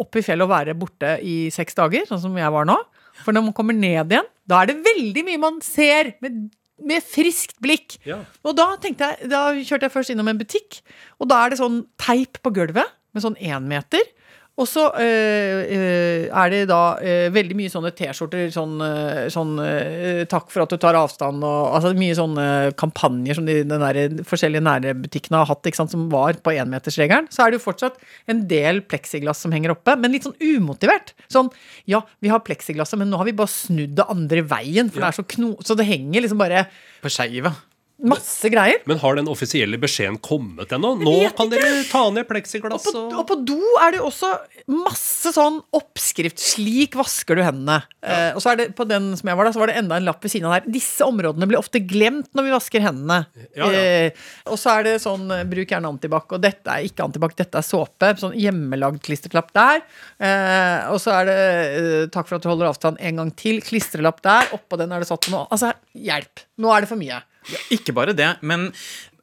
opp 0.00 0.16
i 0.16 0.24
fjellet 0.24 0.46
og 0.46 0.52
være 0.54 0.76
borte 0.78 1.16
i 1.20 1.36
seks 1.54 1.76
dager, 1.76 2.06
sånn 2.08 2.22
som 2.22 2.36
jeg 2.40 2.52
var 2.54 2.68
nå. 2.68 2.78
For 3.22 3.36
når 3.36 3.48
man 3.48 3.56
kommer 3.56 3.76
ned 3.76 4.12
igjen, 4.12 4.28
da 4.48 4.62
er 4.62 4.72
det 4.72 4.80
veldig 4.84 5.24
mye 5.28 5.42
man 5.42 5.60
ser 5.64 6.14
med, 6.24 6.46
med 6.84 7.04
friskt 7.04 7.58
blikk. 7.64 7.98
Ja. 8.08 8.22
Og 8.44 8.56
da 8.58 8.72
tenkte 8.80 9.12
jeg, 9.12 9.30
da 9.32 9.46
kjørte 9.60 9.88
jeg 9.88 9.94
først 9.94 10.14
innom 10.14 10.32
en 10.32 10.40
butikk, 10.40 10.80
og 11.20 11.30
da 11.30 11.44
er 11.44 11.52
det 11.52 11.60
sånn 11.60 11.82
teip 12.00 12.40
på 12.44 12.52
gulvet 12.56 12.96
med 13.14 13.24
sånn 13.24 13.38
én 13.38 13.68
meter. 13.68 14.02
Og 14.54 14.68
så 14.70 14.84
øh, 15.02 16.28
er 16.30 16.50
det 16.52 16.60
da 16.70 16.94
øh, 17.02 17.26
veldig 17.34 17.56
mye 17.58 17.72
sånne 17.72 17.90
T-skjorter, 17.98 18.52
sånn, 18.54 18.76
sånn 19.34 19.56
øh, 19.58 20.20
'takk 20.30 20.46
for 20.52 20.62
at 20.62 20.70
du 20.70 20.78
tar 20.78 20.94
avstand' 20.94 21.42
og 21.42 21.74
altså 21.74 21.90
mye 21.98 22.14
sånne 22.14 22.46
kampanjer 22.78 23.40
som 23.40 23.48
de 23.50 23.64
der, 23.66 23.98
forskjellige 24.22 24.62
nærbutikkene 24.62 25.42
har 25.42 25.50
hatt, 25.50 25.66
ikke 25.66 25.82
sant, 25.82 25.90
som 25.90 26.06
var 26.12 26.38
på 26.38 26.54
énmetersregelen. 26.54 27.26
Så 27.34 27.42
er 27.42 27.50
det 27.50 27.58
jo 27.58 27.66
fortsatt 27.66 27.98
en 28.30 28.46
del 28.50 28.84
pleksiglass 28.86 29.42
som 29.42 29.54
henger 29.54 29.74
oppe, 29.74 29.98
men 29.98 30.14
litt 30.14 30.28
sånn 30.28 30.38
umotivert. 30.38 31.16
Sånn 31.26 31.50
ja, 31.90 32.04
vi 32.22 32.30
har 32.30 32.46
pleksiglasset, 32.46 33.00
men 33.00 33.10
nå 33.10 33.18
har 33.18 33.26
vi 33.26 33.34
bare 33.34 33.50
snudd 33.50 33.98
det 33.98 34.06
andre 34.06 34.46
veien, 34.54 34.86
for 34.86 35.02
det 35.02 35.10
er 35.10 35.18
så 35.18 35.26
kno... 35.34 35.56
Så 35.66 35.74
det 35.74 35.90
henger 35.90 36.22
liksom 36.22 36.38
bare 36.38 36.68
På 37.02 37.10
skeiva. 37.10 37.56
Masse 38.02 38.50
greier. 38.50 38.80
Men 38.90 38.98
har 38.98 39.14
den 39.18 39.28
offisielle 39.30 39.78
beskjeden 39.80 40.18
kommet 40.24 40.72
ennå? 40.74 40.94
Nå 40.98 41.14
kan 41.38 41.50
dere 41.52 41.84
ta 41.86 42.02
ned 42.12 42.26
pleksiglass 42.28 42.88
og 42.90 43.14
og 43.14 43.26
på 43.28 43.36
do 43.46 43.58
er 43.80 43.94
det 43.94 44.00
også 44.04 44.28
masse 44.74 45.30
sånn 45.34 45.60
oppskrift. 45.76 46.40
Slik 46.42 46.96
vasker 46.98 47.38
du 47.38 47.44
hendene. 47.44 47.78
Eh, 48.04 48.32
og 48.34 48.42
så 48.42 48.52
er 48.52 48.60
det 48.60 48.66
på 48.76 48.86
den 48.88 49.12
som 49.18 49.30
jeg 49.30 49.38
var 49.38 49.46
da, 49.48 49.52
så 49.54 49.62
var 49.62 49.70
det 49.70 49.76
enda 49.80 49.98
en 50.00 50.06
lapp 50.08 50.24
ved 50.24 50.32
siden 50.34 50.48
av 50.48 50.56
der. 50.56 50.72
Disse 50.74 51.06
områdene 51.06 51.48
blir 51.48 51.60
ofte 51.60 51.80
glemt 51.84 52.30
når 52.36 52.48
vi 52.48 52.54
vasker 52.54 52.84
hendene. 52.84 53.20
Ja, 53.56 53.70
ja. 53.70 53.82
Eh, 53.84 54.24
og 54.50 54.58
så 54.60 54.74
er 54.78 54.88
det 54.88 54.94
sånn 55.04 55.28
eh, 55.34 55.44
bruk 55.48 55.72
gjerne 55.72 55.92
antibac, 55.94 56.26
og 56.34 56.42
dette 56.44 56.74
er 56.74 56.88
ikke 56.88 57.06
antibac, 57.06 57.36
dette 57.38 57.60
er 57.60 57.66
såpe. 57.66 58.12
Sånn 58.20 58.36
hjemmelagd 58.38 59.02
klisterklapp 59.06 59.52
der. 59.56 59.84
Eh, 60.18 60.90
og 60.90 60.98
så 61.02 61.14
er 61.20 61.30
det 61.30 61.38
eh, 61.44 62.08
takk 62.14 62.28
for 62.30 62.38
at 62.38 62.44
du 62.44 62.50
holder 62.50 62.72
avstand 62.72 63.00
en 63.00 63.22
gang 63.22 63.30
til. 63.38 63.62
Klistrelapp 63.64 64.20
der. 64.24 64.50
Oppå 64.56 64.80
den 64.80 64.92
er 64.92 65.04
det 65.04 65.10
satt 65.12 65.30
noe. 65.32 65.46
Altså, 65.54 65.72
hjelp. 65.94 66.44
Nå 66.60 66.74
er 66.74 66.84
det 66.84 66.90
for 66.90 67.00
mye. 67.00 67.22
Ikke 67.74 67.94
bare 67.96 68.14
det, 68.16 68.30
men 68.42 68.70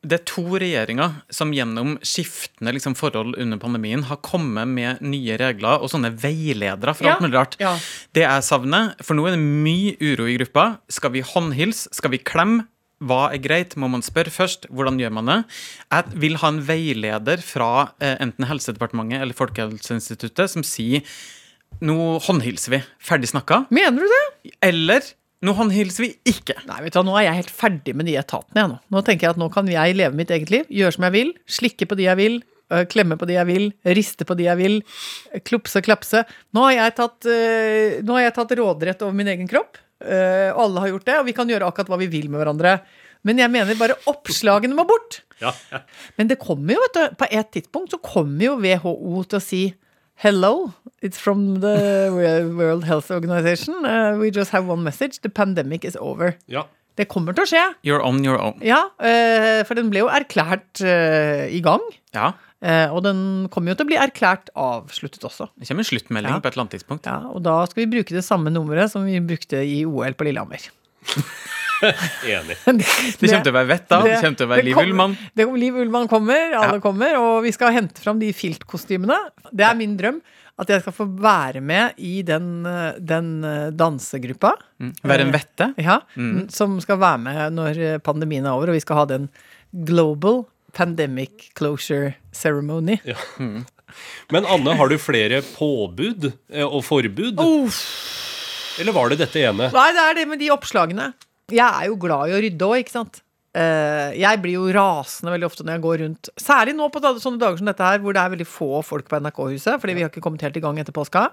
det 0.01 0.15
er 0.17 0.23
to 0.25 0.41
regjeringer 0.57 1.19
som 1.29 1.51
gjennom 1.53 1.91
skiftende 2.01 2.71
liksom, 2.73 2.95
forhold 2.97 3.35
under 3.37 3.59
pandemien 3.61 4.01
har 4.09 4.17
kommet 4.25 4.65
med 4.71 5.01
nye 5.05 5.35
regler 5.37 5.77
og 5.83 5.91
sånne 5.93 6.09
veiledere 6.17 6.95
for 6.97 7.05
Ja, 7.05 7.13
alt 7.19 7.21
mulig 7.27 7.37
rart. 7.37 7.57
ja. 7.61 7.75
Det 8.17 8.23
jeg 8.25 8.47
savner, 8.47 8.95
for 9.05 9.13
nå 9.13 9.27
er 9.29 9.35
det 9.35 9.43
mye 9.45 9.93
uro 10.01 10.25
i 10.25 10.37
gruppa. 10.39 10.79
Skal 10.89 11.13
vi 11.13 11.21
håndhilse? 11.21 11.91
Skal 11.93 12.15
vi 12.15 12.17
klemme? 12.17 12.65
Hva 13.01 13.31
er 13.33 13.41
greit? 13.41 13.75
Må 13.81 13.87
man 13.89 14.01
spørre 14.05 14.29
først? 14.33 14.67
Hvordan 14.69 14.97
gjør 15.01 15.13
man 15.13 15.29
det? 15.29 15.37
Jeg 15.93 16.17
vil 16.21 16.35
ha 16.41 16.49
en 16.53 16.59
veileder 16.65 17.41
fra 17.41 17.69
eh, 18.01 18.17
enten 18.21 18.45
Helsedepartementet 18.49 19.21
eller 19.21 19.37
Folkehelseinstituttet 19.37 20.49
som 20.53 20.65
sier 20.65 21.01
nå 21.81 21.95
håndhilser 22.25 22.73
vi. 22.75 22.81
Ferdig 23.01 23.29
snakka. 23.31 23.63
Mener 23.73 24.01
du 24.01 24.09
det? 24.11 24.53
Eller 24.65 25.01
nå 25.41 25.53
håndhilser 25.57 26.05
vi 26.05 26.09
ikke. 26.29 26.53
Nei, 26.69 26.79
vet 26.85 26.93
du 26.93 26.99
hva, 26.99 27.05
Nå 27.07 27.15
er 27.17 27.25
jeg 27.27 27.39
helt 27.41 27.53
ferdig 27.57 27.95
med 27.97 28.05
de 28.05 28.13
etatene. 28.19 28.61
jeg 28.61 28.69
Nå 28.69 28.79
Nå 28.93 29.01
tenker 29.07 29.27
jeg 29.27 29.35
at 29.35 29.41
nå 29.41 29.47
kan 29.53 29.67
jeg 29.71 29.95
leve 29.97 30.13
mitt 30.17 30.29
eget 30.33 30.51
liv. 30.53 30.65
Gjøre 30.69 30.93
som 30.97 31.07
jeg 31.07 31.15
vil. 31.15 31.31
Slikke 31.49 31.87
på 31.89 31.97
de 31.97 32.05
jeg 32.05 32.19
vil. 32.19 32.35
øh, 32.71 32.85
Klemme 32.85 33.17
på 33.17 33.25
de 33.29 33.33
jeg 33.39 33.47
vil. 33.49 33.65
Riste 33.85 34.27
på 34.27 34.37
de 34.37 34.45
jeg 34.45 34.57
vil. 34.61 34.81
klopse 34.83 35.41
Klupse, 35.49 35.81
klapse. 35.81 36.23
Nå 36.53 36.67
har 36.67 36.75
jeg 36.77 36.95
tatt, 37.01 37.25
øh, 37.25 38.01
nå 38.05 38.17
har 38.19 38.27
jeg 38.27 38.35
tatt 38.37 38.51
råderett 38.61 39.01
over 39.01 39.13
min 39.17 39.27
egen 39.33 39.47
kropp. 39.49 39.77
øh, 40.05 40.53
Og 40.53 40.61
alle 40.65 40.79
har 40.79 40.87
gjort 40.93 41.05
det, 41.05 41.17
og 41.19 41.25
vi 41.25 41.33
kan 41.33 41.49
gjøre 41.49 41.67
akkurat 41.67 41.89
hva 41.89 41.97
vi 41.97 42.07
vil 42.07 42.29
med 42.29 42.41
hverandre. 42.41 42.79
Men 43.23 43.37
jeg 43.37 43.51
mener 43.53 43.77
bare 43.77 43.97
oppslagene 44.09 44.73
må 44.77 44.85
bort. 44.89 45.21
ja, 45.41 45.53
ja. 45.71 45.81
Men 46.17 46.27
det 46.29 46.39
kommer 46.41 46.73
jo, 46.73 46.81
vet 46.85 46.97
du, 46.97 47.15
på 47.17 47.27
et 47.31 47.51
tidspunkt 47.53 47.91
så 47.93 47.97
kommer 48.01 48.45
jo 48.45 48.55
WHO 48.61 49.23
til 49.29 49.37
å 49.37 49.41
si 49.41 49.63
Hello, 50.21 50.69
it's 51.01 51.17
from 51.19 51.59
the 51.61 51.75
World 52.57 52.83
Health 52.85 53.09
Organization. 53.11 53.73
Uh, 53.85 54.17
we 54.19 54.29
just 54.31 54.51
have 54.51 54.65
one 54.67 54.83
message. 54.83 55.19
The 55.21 55.29
pandemic 55.29 55.85
is 55.85 55.97
over. 55.99 56.35
ja. 56.47 56.67
Det 56.99 57.05
kommer 57.07 57.31
til 57.33 57.45
å 57.45 57.47
skje. 57.47 57.59
You're 57.87 58.01
on 58.03 58.17
your 58.21 58.35
own. 58.37 58.57
Ja, 58.61 58.81
uh, 58.99 59.61
for 59.65 59.79
den 59.79 59.87
ble 59.89 60.01
jo 60.03 60.09
erklært 60.11 60.81
uh, 60.83 61.47
i 61.47 61.61
gang. 61.63 61.79
Ja. 62.13 62.33
eh, 62.61 62.91
Og 62.91 62.99
den 63.05 63.47
kommer 63.49 63.71
jo 63.71 63.77
til 63.79 63.87
å 63.87 63.89
bli 63.93 63.97
erklært 63.97 64.51
avsluttet 64.59 65.23
også. 65.23 65.47
Det 65.55 65.69
kommer 65.69 65.85
en 65.85 65.87
sluttmelding 65.87 66.35
Ja. 66.35 66.41
på 66.43 66.49
et 66.51 66.57
eller 66.57 66.65
annet 66.67 66.75
tidspunkt. 66.75 67.07
Ja, 67.07 67.31
Og 67.31 67.41
da 67.47 67.55
skal 67.71 67.85
vi 67.85 67.91
bruke 67.95 68.11
det 68.13 68.25
samme 68.27 68.51
nummeret 68.51 68.91
som 68.91 69.07
vi 69.07 69.17
brukte 69.23 69.63
i 69.63 69.85
OL 69.87 70.13
på 70.19 70.27
Lillehammer. 70.27 70.67
Enig. 71.81 72.57
Det 72.65 73.29
kommer 73.31 73.41
til 73.47 73.53
å 73.53 73.55
være 73.55 73.69
vett 73.71 73.87
da. 73.89 74.01
Det 74.05 74.19
kommer 74.21 74.37
til 74.37 74.45
å 74.45 74.51
være 74.51 74.65
Liv 74.67 74.77
Ullmann. 74.83 75.15
Det, 75.33 75.47
Liv 75.63 75.79
Ullmann 75.81 76.11
kommer, 76.11 76.51
alle 76.59 76.77
Ja. 76.77 76.83
kommer, 76.83 77.15
og 77.17 77.41
vi 77.47 77.51
skal 77.55 77.73
hente 77.73 78.03
fram 78.03 78.19
de 78.21 78.29
filtkostymene. 78.35 79.17
Det 79.49 79.65
er 79.65 79.79
min 79.79 79.95
drøm. 79.97 80.19
At 80.59 80.69
jeg 80.69 80.81
skal 80.83 80.93
få 80.93 81.05
være 81.21 81.61
med 81.63 81.93
i 81.97 82.21
den, 82.27 82.65
eh, 82.67 82.97
den 82.99 83.43
eh, 83.47 83.69
dansegruppa. 83.71 84.51
Mm. 84.81 84.91
Være 85.03 85.25
en 85.27 85.31
vette. 85.33 85.73
Ja, 85.77 85.99
Mm. 86.15 86.49
Som 86.51 86.79
skal 86.83 86.99
være 86.99 87.17
med 87.23 87.53
når 87.53 87.77
eh, 87.79 87.97
pandemien 88.03 88.45
er 88.45 88.51
over, 88.51 88.69
og 88.69 88.73
vi 88.77 88.83
skal 88.83 88.95
ha 89.01 89.05
den 89.05 89.29
Global 89.71 90.43
Pandemic 90.73 91.51
Closure 91.57 92.13
Ceremony. 92.33 92.99
Men 94.31 94.45
Anne, 94.47 94.75
har 94.77 94.87
du 94.91 94.97
flere 95.01 95.41
påbud 95.41 96.31
eh, 96.53 96.63
og 96.65 96.83
forbud? 96.87 97.39
Uff. 97.39 97.81
Eller 98.79 98.95
var 98.95 99.09
det 99.11 99.19
dette 99.19 99.41
ene? 99.43 99.67
Nei, 99.73 99.89
det 99.95 100.03
er 100.05 100.15
det 100.21 100.27
med 100.29 100.39
de 100.39 100.51
oppslagene. 100.53 101.09
Jeg 101.51 101.67
er 101.67 101.89
jo 101.89 101.97
glad 101.99 102.29
i 102.31 102.35
å 102.37 102.39
rydde 102.43 102.67
òg, 102.69 102.77
ikke 102.85 102.93
sant. 102.95 103.19
Eh, 103.51 104.13
jeg 104.15 104.39
blir 104.39 104.53
jo 104.55 104.69
rasende 104.71 105.33
veldig 105.33 105.47
ofte 105.49 105.65
når 105.67 105.75
jeg 105.75 105.83
går 105.83 105.97
rundt. 106.05 106.29
Særlig 106.39 106.71
nå 106.77 106.85
på 106.87 107.01
sånne 107.03 107.41
dager 107.41 107.59
som 107.59 107.67
dette 107.67 107.83
her, 107.83 107.99
hvor 107.99 108.15
det 108.15 108.21
er 108.21 108.31
veldig 108.31 108.47
få 108.47 108.79
folk 108.87 109.09
på 109.11 109.19
NRK-huset, 109.19 109.75
fordi 109.81 109.95
vi 109.97 110.05
har 110.05 110.11
ikke 110.11 110.23
kommet 110.23 110.45
helt 110.45 110.55
i 110.55 110.63
gang 110.63 110.79
etter 110.79 110.95
påska. 110.95 111.25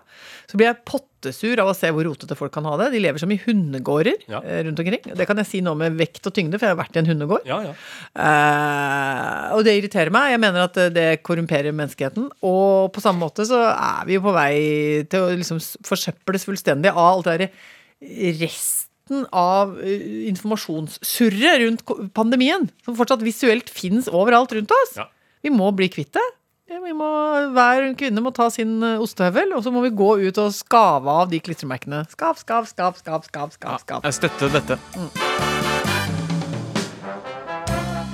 Så 0.50 0.59
blir 0.59 0.66
jeg 0.66 0.81
pottesur 0.88 1.62
av 1.62 1.70
å 1.70 1.76
se 1.78 1.92
hvor 1.94 2.09
rotete 2.09 2.35
folk 2.38 2.50
kan 2.57 2.66
ha 2.66 2.74
det. 2.81 2.88
De 2.96 3.02
lever 3.04 3.22
som 3.22 3.31
i 3.31 3.38
hundegårder 3.44 4.18
Ja. 4.26 4.40
eh, 4.42 4.64
rundt 4.66 4.83
omkring. 4.83 5.07
Det 5.14 5.28
kan 5.31 5.38
jeg 5.38 5.46
si 5.46 5.61
nå 5.62 5.76
med 5.78 5.94
vekt 6.00 6.26
og 6.26 6.35
tyngde, 6.35 6.59
for 6.59 6.66
jeg 6.66 6.74
har 6.74 6.83
vært 6.83 6.98
i 6.98 7.02
en 7.04 7.12
hundegård. 7.12 7.46
Ja, 7.46 7.61
ja. 7.70 7.76
Uh, 8.18 9.54
og 9.54 9.62
det 9.66 9.76
irriterer 9.78 10.11
meg. 10.11 10.33
Jeg 10.35 10.42
mener 10.42 10.66
at 10.66 10.74
det 10.94 11.22
korrumperer 11.22 11.70
menneskeheten. 11.70 12.28
Og 12.42 12.90
på 12.94 13.04
samme 13.04 13.22
måte 13.22 13.46
så 13.46 13.62
er 13.70 14.02
vi 14.11 14.18
jo 14.18 14.26
på 14.26 14.35
vei 14.35 14.52
til 15.07 15.22
å 15.22 15.31
liksom 15.38 15.62
forsøples 15.87 16.50
fullstendig 16.50 16.90
av 16.90 16.98
alt 17.14 17.31
det 17.31 17.38
derre 17.38 17.50
resten 19.09 19.27
av 19.33 19.79
informasjonssurre 19.81 20.29
informasjonssurret 20.29 21.61
rundt 21.61 22.14
pandemien. 22.14 22.68
Som 22.85 22.97
fortsatt 22.97 23.23
visuelt 23.23 23.71
fins 23.71 24.09
overalt 24.09 24.53
rundt 24.53 24.71
oss. 24.71 24.97
Ja. 24.97 25.09
Vi 25.42 25.51
må 25.51 25.71
bli 25.73 25.88
kvitt 25.88 26.12
det. 26.12 26.27
Vi 26.68 26.92
må, 26.92 27.09
hver 27.55 27.94
kvinne 27.97 28.21
må 28.21 28.31
ta 28.31 28.51
sin 28.53 28.83
eh, 28.85 29.01
ostehøvel, 29.01 29.55
og 29.57 29.64
så 29.64 29.73
må 29.73 29.81
vi 29.87 29.94
gå 29.97 30.18
ut 30.21 30.38
og 30.38 30.53
skave 30.53 31.09
av 31.09 31.33
de 31.33 31.40
klistremerkene. 31.40 32.05
Skav, 32.12 32.37
skav, 32.37 32.68
skav, 32.68 33.01
skav, 33.01 33.25
skav, 33.25 33.57
skav, 33.57 33.81
skav. 33.87 34.05
Jeg 34.05 34.21
støtter 34.21 34.53
dette. 34.53 35.78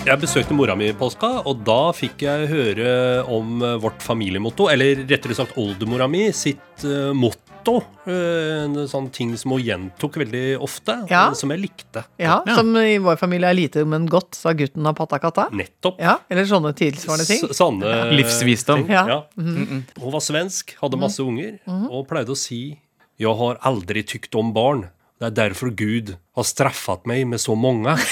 Jeg 0.05 0.21
besøkte 0.21 0.53
mora 0.53 0.75
mi 0.77 0.91
i 0.91 0.95
påska, 0.97 1.29
og 1.49 1.63
da 1.65 1.89
fikk 1.97 2.27
jeg 2.27 2.49
høre 2.51 2.89
om 3.33 3.63
eh, 3.65 3.77
vårt 3.81 4.03
familiemotto. 4.05 4.67
Eller 4.69 5.01
rettere 5.09 5.33
sagt 5.39 5.55
oldemora 5.61 6.05
mi 6.13 6.27
sitt 6.37 6.85
uh, 6.85 7.15
motto. 7.17 7.79
Uh, 8.05 8.67
en 8.67 8.75
sånn 8.91 9.07
ting 9.17 9.31
som 9.41 9.55
hun 9.55 9.63
gjentok 9.65 10.19
veldig 10.21 10.43
ofte, 10.63 10.99
Ja. 11.09 11.23
eh, 11.31 11.39
som 11.41 11.55
jeg 11.55 11.63
likte. 11.63 12.03
Ja, 12.21 12.43
Ja. 12.45 12.59
Som 12.59 12.75
i 12.77 12.99
vår 13.01 13.17
familie 13.17 13.49
er 13.49 13.57
lite, 13.57 13.87
men 13.89 14.05
godt, 14.13 14.37
sa 14.37 14.53
gutten 14.53 14.85
av 14.91 14.99
patta 15.01 15.17
katta. 15.23 15.47
Nettopp. 15.57 15.97
Ja, 16.05 16.19
eller 16.29 16.45
sånne 16.53 16.75
tilsvarende 16.77 17.25
ting. 17.31 17.41
S- 17.49 17.57
Sanne 17.63 17.95
Livsvisdom. 18.13 18.85
ting. 18.85 18.93
Ja. 18.93 19.23
Hun 19.41 20.13
var 20.13 20.21
svensk, 20.21 20.77
hadde 20.85 21.01
masse 21.01 21.25
unger, 21.25 21.57
og 21.89 22.05
pleide 22.13 22.37
å 22.37 22.37
si 22.37 22.77
Jeg 23.17 23.31
har 23.39 23.57
aldri 23.65 24.03
tykt 24.05 24.35
om 24.37 24.53
barn. 24.53 24.91
Det 25.23 25.31
er 25.31 25.49
derfor 25.49 25.71
Gud 25.71 26.17
har 26.37 26.45
straffet 26.45 27.07
meg 27.07 27.25
med 27.31 27.39
så 27.41 27.55
mange. 27.57 27.97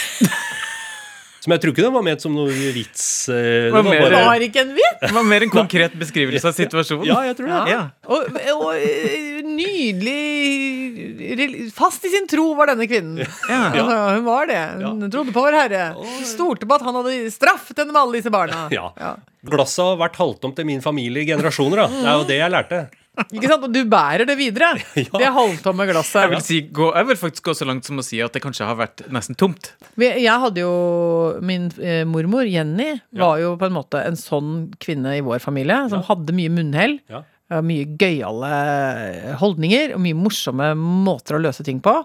Som 1.43 1.51
jeg 1.57 1.61
tror 1.63 1.73
ikke 1.75 1.83
det 1.83 1.91
var 1.91 2.05
ment 2.07 2.23
som 2.23 2.31
noe 2.39 2.47
vits. 2.75 3.03
eh, 3.29 3.35
Det 3.67 3.73
var 3.75 3.83
mer- 3.83 4.11
Det 4.13 4.21
var 4.29 4.39
ikke 4.47 4.61
en 4.63 4.71
vits! 4.77 5.01
Det 5.03 5.11
var 5.17 5.25
mer 5.27 5.43
en 5.43 5.51
konkret 5.59 5.91
beskrivelse 5.99 6.47
av 6.47 6.55
situasjonen. 6.55 7.03
Ja, 7.09 7.19
jeg 7.27 7.35
tror 7.41 7.49
det. 7.51 7.57
Ja. 7.73 7.81
Og, 8.07 8.21
og 8.55 8.71
eh, 8.79 9.43
nydelig 9.43 10.23
Fast 11.75 12.05
i 12.07 12.11
sin 12.13 12.27
tro 12.31 12.53
var 12.59 12.67
denne 12.73 12.87
kvinnen. 12.89 13.21
Altså, 13.23 13.97
hun 14.17 14.25
var 14.27 14.47
det. 14.51 14.61
Hun 14.83 15.11
trodde 15.11 15.33
på 15.35 15.43
vår 15.45 15.57
Herre. 15.57 15.85
Stolte 16.27 16.67
på 16.69 16.75
at 16.79 16.85
han 16.87 16.97
hadde 17.01 17.31
straffet 17.35 17.79
henne 17.83 17.93
med 17.95 18.03
alle 18.03 18.19
disse 18.21 18.33
barna. 18.33 18.67
Ja. 18.75 18.87
Glasset 19.43 19.83
har 19.85 19.97
vært 20.01 20.19
halvtomt 20.21 20.57
til 20.59 20.67
min 20.69 20.83
familie 20.85 21.25
i 21.25 21.29
generasjoner. 21.33 21.77
da. 21.85 21.89
Det 21.89 22.07
er 22.07 22.19
jo 22.21 22.27
det 22.29 22.39
jeg 22.39 22.51
lærte. 22.55 22.79
Ikke 23.29 23.49
sant? 23.51 23.65
Og 23.67 23.73
du 23.75 23.83
bærer 23.93 24.25
det 24.25 24.39
videre. 24.39 24.71
Det 25.21 25.29
halvtomme 25.35 25.85
glasset. 25.91 26.23
Jeg 26.25 26.31
vil, 26.33 26.41
si, 26.47 26.61
gå, 26.73 26.87
jeg 26.97 27.09
vil 27.11 27.19
faktisk 27.21 27.45
gå 27.51 27.55
så 27.59 27.67
langt 27.69 27.85
som 27.85 28.01
å 28.01 28.05
si 28.07 28.23
at 28.25 28.33
det 28.33 28.41
kanskje 28.41 28.65
har 28.71 28.79
vært 28.79 29.03
nesten 29.13 29.37
tomt. 29.37 29.75
Jeg 30.01 30.25
hadde 30.47 30.63
jo 30.65 30.71
Min 31.45 31.67
eh, 31.77 32.07
mormor, 32.09 32.49
Jenny, 32.49 32.95
var 33.21 33.37
jo 33.43 33.53
på 33.61 33.69
en 33.69 33.77
måte 33.77 34.01
en 34.09 34.17
sånn 34.17 34.71
kvinne 34.81 35.19
i 35.19 35.25
vår 35.27 35.43
familie, 35.45 35.77
som 35.93 36.01
hadde 36.09 36.33
mye 36.39 36.55
munnhell. 36.57 36.97
Ja. 37.13 37.21
eh, 37.53 37.61
Mye 37.69 37.85
gøyale 38.01 38.53
holdninger 39.43 39.93
og 39.97 40.01
mye 40.09 40.17
morsomme 40.19 40.73
måter 40.79 41.37
å 41.37 41.43
løse 41.45 41.65
ting 41.69 41.83
på. 41.85 41.99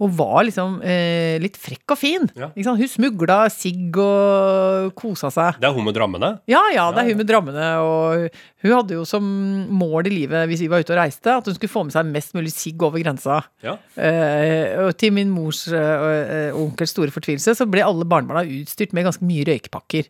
Og 0.00 0.12
var 0.16 0.44
liksom 0.48 0.78
eh, 0.80 1.36
litt 1.42 1.58
frekk 1.60 1.92
og 1.92 1.98
fin. 2.00 2.28
Ja. 2.38 2.48
Hun 2.56 2.88
smugla 2.88 3.42
sigg 3.52 3.98
og 4.00 4.94
kosa 4.96 5.28
seg. 5.34 5.58
Det 5.60 5.68
er 5.68 5.76
hun 5.76 5.84
med 5.84 5.96
drammene. 5.96 6.30
Ja, 6.50 6.62
ja, 6.72 6.86
det 6.94 7.02
er 7.02 7.10
hun 7.12 7.20
med 7.20 7.28
drammene. 7.28 7.66
Og 7.84 8.38
hun 8.64 8.76
hadde 8.76 8.96
jo 8.96 9.04
som 9.08 9.26
mål 9.68 10.08
i 10.08 10.14
livet 10.22 10.48
hvis 10.48 10.64
vi 10.64 10.70
var 10.72 10.84
ute 10.84 10.94
og 10.94 11.00
reiste, 11.02 11.34
at 11.36 11.48
hun 11.48 11.56
skulle 11.56 11.72
få 11.72 11.84
med 11.86 11.96
seg 11.96 12.08
mest 12.08 12.32
mulig 12.36 12.52
sigg 12.54 12.80
over 12.86 13.02
grensa. 13.02 13.42
Ja. 13.64 13.76
Eh, 14.00 14.78
og 14.86 14.94
til 15.00 15.12
min 15.16 15.32
mors 15.34 15.66
og 15.68 16.08
eh, 16.08 16.56
onkels 16.56 16.96
store 16.96 17.12
fortvilelse 17.14 17.58
så 17.58 17.68
ble 17.68 17.84
alle 17.84 18.08
barnebarna 18.08 18.46
utstyrt 18.48 18.96
med 18.96 19.08
ganske 19.08 19.26
mye 19.28 19.44
røykpakker. 19.48 20.08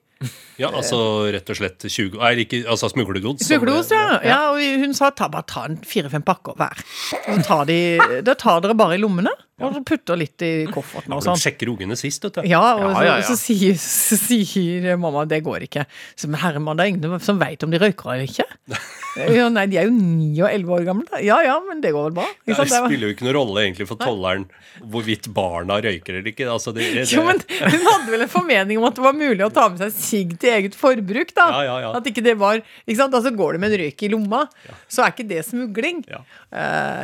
ja, 0.61 0.68
altså 0.68 0.98
rett 1.33 1.48
og 1.48 1.57
slett 1.57 1.87
20 1.87 2.18
Nei, 2.20 2.33
ikke, 2.44 2.62
altså 2.68 2.90
smuglergods. 2.92 3.46
Smuglergods, 3.46 3.92
ja. 3.94 4.18
ja. 4.26 4.40
Og 4.53 4.83
hun 4.83 4.92
sa 4.96 5.11
ta, 5.16 5.31
bare 5.33 5.48
ta 5.48 5.64
en 5.68 5.79
fire-fem 5.87 6.24
pakker 6.26 6.59
hver. 6.61 6.83
Så 7.11 7.38
tar 7.46 7.64
de, 7.70 7.79
da 8.26 8.37
tar 8.38 8.61
dere 8.64 8.76
bare 8.76 8.98
i 8.98 9.00
lommene, 9.00 9.33
og 9.60 9.76
så 9.76 9.82
putter 9.86 10.18
litt 10.20 10.44
i 10.46 10.52
kofferten 10.72 11.14
og 11.14 11.24
De 11.24 11.30
Ja, 11.30 11.36
sjekker 11.44 11.72
ungene 11.72 11.98
sist, 11.98 12.24
vet 12.24 12.40
du. 12.40 12.48
Ja, 12.48 12.62
og 12.76 12.86
Ja, 12.96 13.02
ja, 13.04 13.16
ja. 13.20 13.26
Så, 13.26 13.36
så, 13.36 13.50
sier, 13.50 13.76
så 13.80 14.18
sier 14.20 14.96
mamma 15.00 15.26
det 15.28 15.42
går 15.46 15.66
ikke. 15.68 15.86
Så 16.16 16.30
men 16.30 16.40
herremann, 16.42 16.80
det 16.80 16.86
er 16.86 16.94
ingen 16.94 17.20
som 17.24 17.40
veit 17.40 17.62
om 17.66 17.70
de 17.72 17.80
røyker 17.82 18.14
eller 18.16 18.28
ikke. 18.30 18.48
Ja, 19.18 19.48
nei, 19.50 19.64
de 19.66 19.78
er 19.80 19.88
jo 19.88 19.90
ni 19.90 20.36
og 20.38 20.46
elleve 20.46 20.76
år 20.76 20.84
gamle. 20.86 21.20
Ja 21.26 21.40
ja, 21.42 21.56
men 21.66 21.80
det 21.82 21.90
går 21.96 22.04
vel 22.08 22.12
bra. 22.20 22.26
Det? 22.46 22.54
Det 22.54 22.66
spiller 22.70 23.08
jo 23.08 23.14
ikke 23.16 23.26
noen 23.26 23.34
rolle 23.40 23.64
egentlig 23.64 23.88
for 23.88 23.98
tolleren 23.98 24.44
hvorvidt 24.78 25.26
barna 25.34 25.80
røyker 25.82 26.20
eller 26.20 26.30
ikke. 26.30 26.46
Altså, 26.50 26.70
det, 26.76 26.86
det, 26.94 27.08
Jo, 27.10 27.24
men 27.26 27.40
Hun 27.42 27.88
hadde 27.88 28.12
vel 28.14 28.24
en 28.24 28.30
formening 28.30 28.78
om 28.78 28.86
at 28.86 28.96
det 29.00 29.04
var 29.04 29.16
mulig 29.18 29.42
å 29.42 29.50
ta 29.52 29.66
med 29.72 29.82
seg 29.82 29.96
sigg 29.96 30.36
til 30.40 30.54
eget 30.54 30.78
forbruk. 30.78 31.34
da 31.36 31.48
Ja, 31.50 31.62
ja, 31.66 31.76
ja. 31.86 31.92
At 31.98 32.06
ikke 32.06 32.22
det 32.24 32.36
var, 32.40 32.62
ikke 32.86 33.00
sant? 33.02 33.16
Altså 33.18 33.34
Går 33.34 33.56
du 33.58 33.62
med 33.64 33.74
en 33.74 33.82
røyk 33.82 34.06
i 34.06 34.12
lomma, 34.14 34.44
så 34.86 35.04
er 35.04 35.14
ikke 35.14 35.26
det 35.30 35.42
smugling. 35.48 36.04
Ja. 36.10 36.22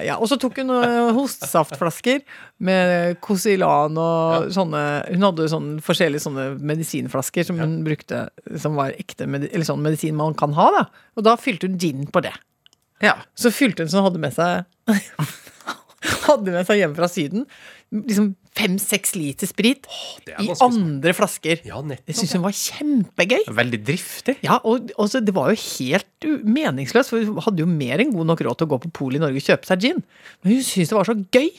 Ja, 0.06 0.16
Og 0.20 0.30
så 0.30 0.38
tok 0.40 0.62
hun 0.62 0.70
uh, 0.72 1.10
hostesaftflasker 1.16 2.22
med 2.58 3.18
Cosilan 3.24 3.96
og 4.00 4.50
sånne 4.54 4.82
Hun 5.10 5.26
hadde 5.26 5.48
sånne 5.52 5.84
forskjellige 5.84 6.24
sånne 6.24 6.46
medisinflasker 6.58 7.46
som 7.48 7.60
hun 7.60 7.78
brukte 7.86 8.26
som 8.62 8.78
var 8.78 8.96
ekte 8.96 9.28
medi 9.30 9.50
eller 9.52 9.68
sånn 9.68 9.84
medisin 9.84 10.16
man 10.18 10.36
kan 10.38 10.56
ha. 10.56 10.68
da 10.78 10.84
Og 11.16 11.26
da 11.28 11.36
fylte 11.40 11.68
hun 11.68 11.78
gin 11.80 12.06
på 12.10 12.22
det. 12.24 12.34
Ja. 13.04 13.18
Så 13.36 13.52
fylte 13.52 13.84
hun 13.84 13.92
som 13.92 14.02
hun 14.02 14.10
hadde 14.10 14.22
med 14.22 14.36
seg 14.36 14.64
Hadde 16.26 16.52
med 16.52 16.68
seg 16.68 16.80
hjemme 16.82 16.96
fra 16.98 17.10
Syden 17.10 17.46
liksom 17.94 18.32
fem-seks 18.56 19.14
liter 19.16 19.48
sprit 19.48 19.86
er 20.26 20.40
i 20.42 20.50
andre 20.64 21.12
flasker. 21.16 21.60
Ja, 21.66 21.82
nettopp, 21.84 22.08
Jeg 22.08 22.18
syns 22.18 22.34
hun 22.34 22.44
var 22.46 22.56
kjempegøy. 22.56 23.44
Veldig 23.58 23.80
driftig. 23.86 24.36
Ja, 24.44 24.58
og 24.64 24.90
også, 24.96 25.20
Det 25.24 25.34
var 25.36 25.52
jo 25.52 25.60
helt 25.78 26.28
meningsløst, 26.42 27.10
for 27.12 27.22
hun 27.22 27.38
hadde 27.44 27.62
jo 27.62 27.68
mer 27.70 28.00
enn 28.02 28.14
god 28.14 28.26
nok 28.32 28.42
råd 28.42 28.58
til 28.58 28.66
å 28.66 28.72
gå 28.74 28.80
på 28.86 28.92
polet 29.02 29.20
i 29.20 29.24
Norge 29.24 29.42
og 29.42 29.46
kjøpe 29.46 29.68
seg 29.68 29.80
gin. 29.80 30.02
Men 30.42 30.56
hun 30.56 30.62
syntes 30.66 30.90
det 30.90 30.98
var 30.98 31.10
så 31.10 31.16
gøy 31.16 31.50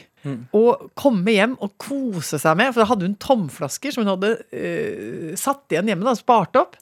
å 0.56 0.64
komme 0.98 1.36
hjem 1.36 1.56
og 1.64 1.76
kose 1.82 2.40
seg 2.42 2.58
med. 2.60 2.74
For 2.74 2.84
da 2.84 2.90
hadde 2.92 3.08
hun 3.10 3.16
tomflasker 3.22 3.94
som 3.94 4.06
hun 4.06 4.14
hadde 4.16 4.36
eh, 4.52 5.32
satt 5.40 5.66
igjen 5.74 5.90
hjemme, 5.92 6.08
da, 6.08 6.16
spart 6.18 6.60
opp. 6.60 6.78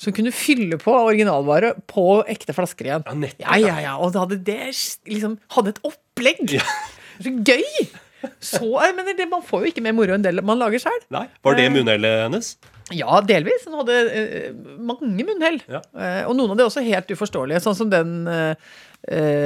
Så 0.00 0.08
hun 0.08 0.16
kunne 0.16 0.32
fylle 0.32 0.78
på 0.80 0.92
originalvare 0.96 1.74
på 1.90 2.22
ekte 2.32 2.54
flasker 2.56 2.88
igjen. 2.88 3.02
Ja, 3.04 3.16
nettopp, 3.26 3.44
Ja, 3.44 3.58
ja, 3.60 3.80
ja. 3.84 3.96
Og 4.00 4.14
da 4.14 4.24
hadde 4.24 4.40
det 4.46 4.70
liksom 4.70 5.36
Hadde 5.52 5.74
et 5.74 5.82
opplegg. 5.84 6.56
Så 7.20 7.34
gøy! 7.44 7.90
Så, 8.40 8.64
jeg 8.64 8.94
mener, 8.96 9.16
det, 9.16 9.26
Man 9.28 9.44
får 9.44 9.64
jo 9.64 9.72
ikke 9.72 9.84
mer 9.84 9.94
moro 9.96 10.16
enn 10.16 10.24
det 10.24 10.32
man 10.44 10.60
lager 10.60 10.80
sjøl. 10.82 11.00
Var 11.12 11.58
det 11.58 11.66
munnhellet 11.72 12.24
hennes? 12.26 12.54
Ja, 12.96 13.20
delvis. 13.24 13.66
Hun 13.68 13.78
hadde 13.80 13.98
uh, 14.08 14.70
mange 14.88 15.24
munnhell. 15.26 15.60
Ja. 15.70 15.82
Uh, 15.94 16.22
og 16.30 16.34
noen 16.38 16.54
av 16.54 16.58
de 16.58 16.66
også 16.66 16.84
helt 16.84 17.12
uforståelige, 17.12 17.62
sånn 17.64 17.76
som 17.78 17.92
den 17.92 18.24
uh, 18.28 18.72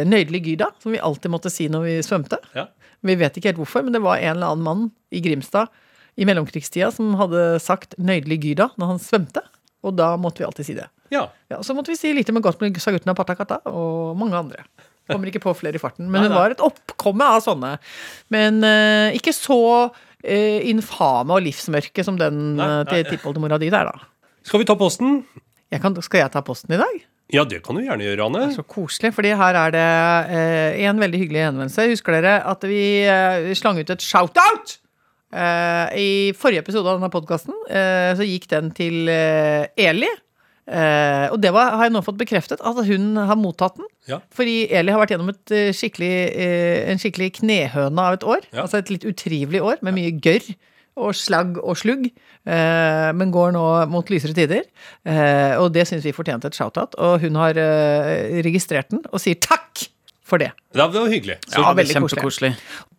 nøydelige 0.09 0.53
Gyda, 0.55 0.71
som 0.83 0.95
vi 0.95 1.03
alltid 1.03 1.35
måtte 1.35 1.53
si 1.53 1.69
når 1.71 1.87
vi 1.87 1.99
svømte. 2.07 2.41
Ja. 2.57 2.69
Vi 3.05 3.17
vet 3.21 3.37
ikke 3.37 3.53
helt 3.53 3.61
hvorfor, 3.61 3.85
men 3.85 3.95
det 3.95 4.03
var 4.05 4.21
en 4.21 4.37
eller 4.37 4.55
annen 4.55 4.65
mann 4.67 4.87
i 5.15 5.21
Grimstad 5.25 5.73
i 6.17 6.27
mellomkrigstida 6.29 6.91
som 6.95 7.15
hadde 7.19 7.59
sagt 7.63 7.97
'Nøydelig 7.99 8.41
Gyda' 8.45 8.71
når 8.79 8.95
han 8.95 9.03
svømte. 9.03 9.43
Og 9.85 9.97
da 9.99 10.15
måtte 10.17 10.41
vi 10.41 10.49
alltid 10.49 10.67
si 10.67 10.77
det. 10.79 10.89
Ja. 11.13 11.29
Ja, 11.51 11.63
Så 11.63 11.75
måtte 11.75 11.93
vi 11.93 11.99
si 12.01 12.13
lite 12.13 12.33
med 12.33 12.43
godt 12.43 12.61
med 12.61 12.77
Sagutten 12.81 13.11
av 13.13 13.19
Patakata 13.19 13.61
og 13.69 14.17
mange 14.17 14.37
andre. 14.39 14.65
Kommer 15.11 15.29
ikke 15.29 15.43
på 15.45 15.53
flere 15.53 15.77
i 15.77 15.83
farten. 15.83 16.09
Men 16.09 16.25
det 16.25 16.33
var 16.33 16.55
et 16.55 16.63
oppkomme 16.65 17.27
av 17.37 17.43
sånne. 17.45 17.75
Men 18.33 18.65
uh, 18.65 19.13
ikke 19.13 19.35
så 19.37 19.61
uh, 19.93 20.61
infame 20.65 21.37
og 21.37 21.45
livsmørke 21.45 22.05
som 22.07 22.17
den 22.17 22.57
uh, 22.57 22.81
til 22.89 23.05
tippoldemora 23.11 23.61
di 23.61 23.69
der, 23.69 23.91
da. 23.93 24.31
Skal 24.45 24.63
vi 24.63 24.69
ta 24.69 24.77
posten? 24.81 25.21
Jeg 25.73 25.83
kan, 25.85 25.97
skal 26.01 26.25
jeg 26.25 26.33
ta 26.33 26.41
posten 26.45 26.73
i 26.73 26.81
dag? 26.81 27.05
Ja, 27.33 27.45
det 27.49 27.63
kan 27.65 27.79
du 27.79 27.85
gjerne 27.85 28.05
gjøre, 28.05 28.27
Anne. 28.29 28.49
Så 28.53 28.63
koselig, 28.69 29.15
fordi 29.17 29.31
her 29.39 29.57
er 29.57 29.73
det 29.73 29.85
eh, 30.37 30.83
en 30.91 31.01
veldig 31.01 31.21
hyggelig 31.23 31.47
henvendelse. 31.47 31.87
Husker 31.95 32.19
dere 32.19 32.35
at 32.51 32.67
vi 32.69 32.83
eh, 33.09 33.49
slang 33.57 33.81
ut 33.81 33.93
et 33.95 34.05
shout-out? 34.05 34.75
Eh, 35.35 35.97
I 35.99 36.11
forrige 36.37 36.63
episode 36.63 36.87
av 36.91 37.01
denne 37.01 37.11
podkasten 37.11 37.57
eh, 37.71 38.13
så 38.19 38.27
gikk 38.29 38.45
den 38.53 38.69
til 38.77 39.09
eh, 39.11 39.65
Eli. 39.81 40.11
Eh, 40.65 41.27
og 41.33 41.41
det 41.43 41.51
var, 41.57 41.75
har 41.81 41.89
jeg 41.89 41.97
nå 41.97 42.05
fått 42.05 42.21
bekreftet, 42.21 42.61
at 42.61 42.85
hun 42.87 43.17
har 43.17 43.41
mottatt 43.41 43.81
den. 43.81 43.89
Ja. 44.11 44.21
Fordi 44.37 44.69
Eli 44.69 44.93
har 44.93 45.01
vært 45.01 45.17
gjennom 45.17 45.33
et 45.33 45.57
skikkelig, 45.81 46.13
en 46.93 47.01
skikkelig 47.01 47.33
knehøne 47.41 48.05
av 48.05 48.21
et 48.21 48.29
år. 48.37 48.47
Ja. 48.53 48.67
Altså 48.67 48.83
et 48.83 48.93
litt 48.93 49.09
utrivelig 49.09 49.65
år 49.65 49.81
med 49.85 49.97
mye 49.97 50.13
gørr 50.21 50.53
og 51.01 51.15
slagg 51.19 51.59
og 51.63 51.79
slugg. 51.79 52.07
Eh, 52.45 53.11
men 53.17 53.33
går 53.35 53.55
nå 53.57 53.65
mot 53.93 54.11
lysere 54.13 54.37
tider. 54.37 54.67
Eh, 55.09 55.55
og 55.61 55.73
det 55.75 55.87
syns 55.89 56.05
vi 56.07 56.15
fortjente 56.15 56.51
et 56.51 56.59
shout-out. 56.59 56.97
Og 57.03 57.25
hun 57.25 57.41
har 57.41 57.59
eh, 57.61 58.41
registrert 58.47 58.93
den 58.95 59.05
og 59.11 59.23
sier 59.23 59.41
takk 59.43 59.87
for 60.25 60.43
det. 60.43 60.53
Det 60.75 61.01
var 61.01 61.13
hyggelig. 61.13 61.39
Så, 61.47 61.61
Ja, 61.63 61.73
veldig 61.77 61.95
Kjempekoselig. 61.95 62.53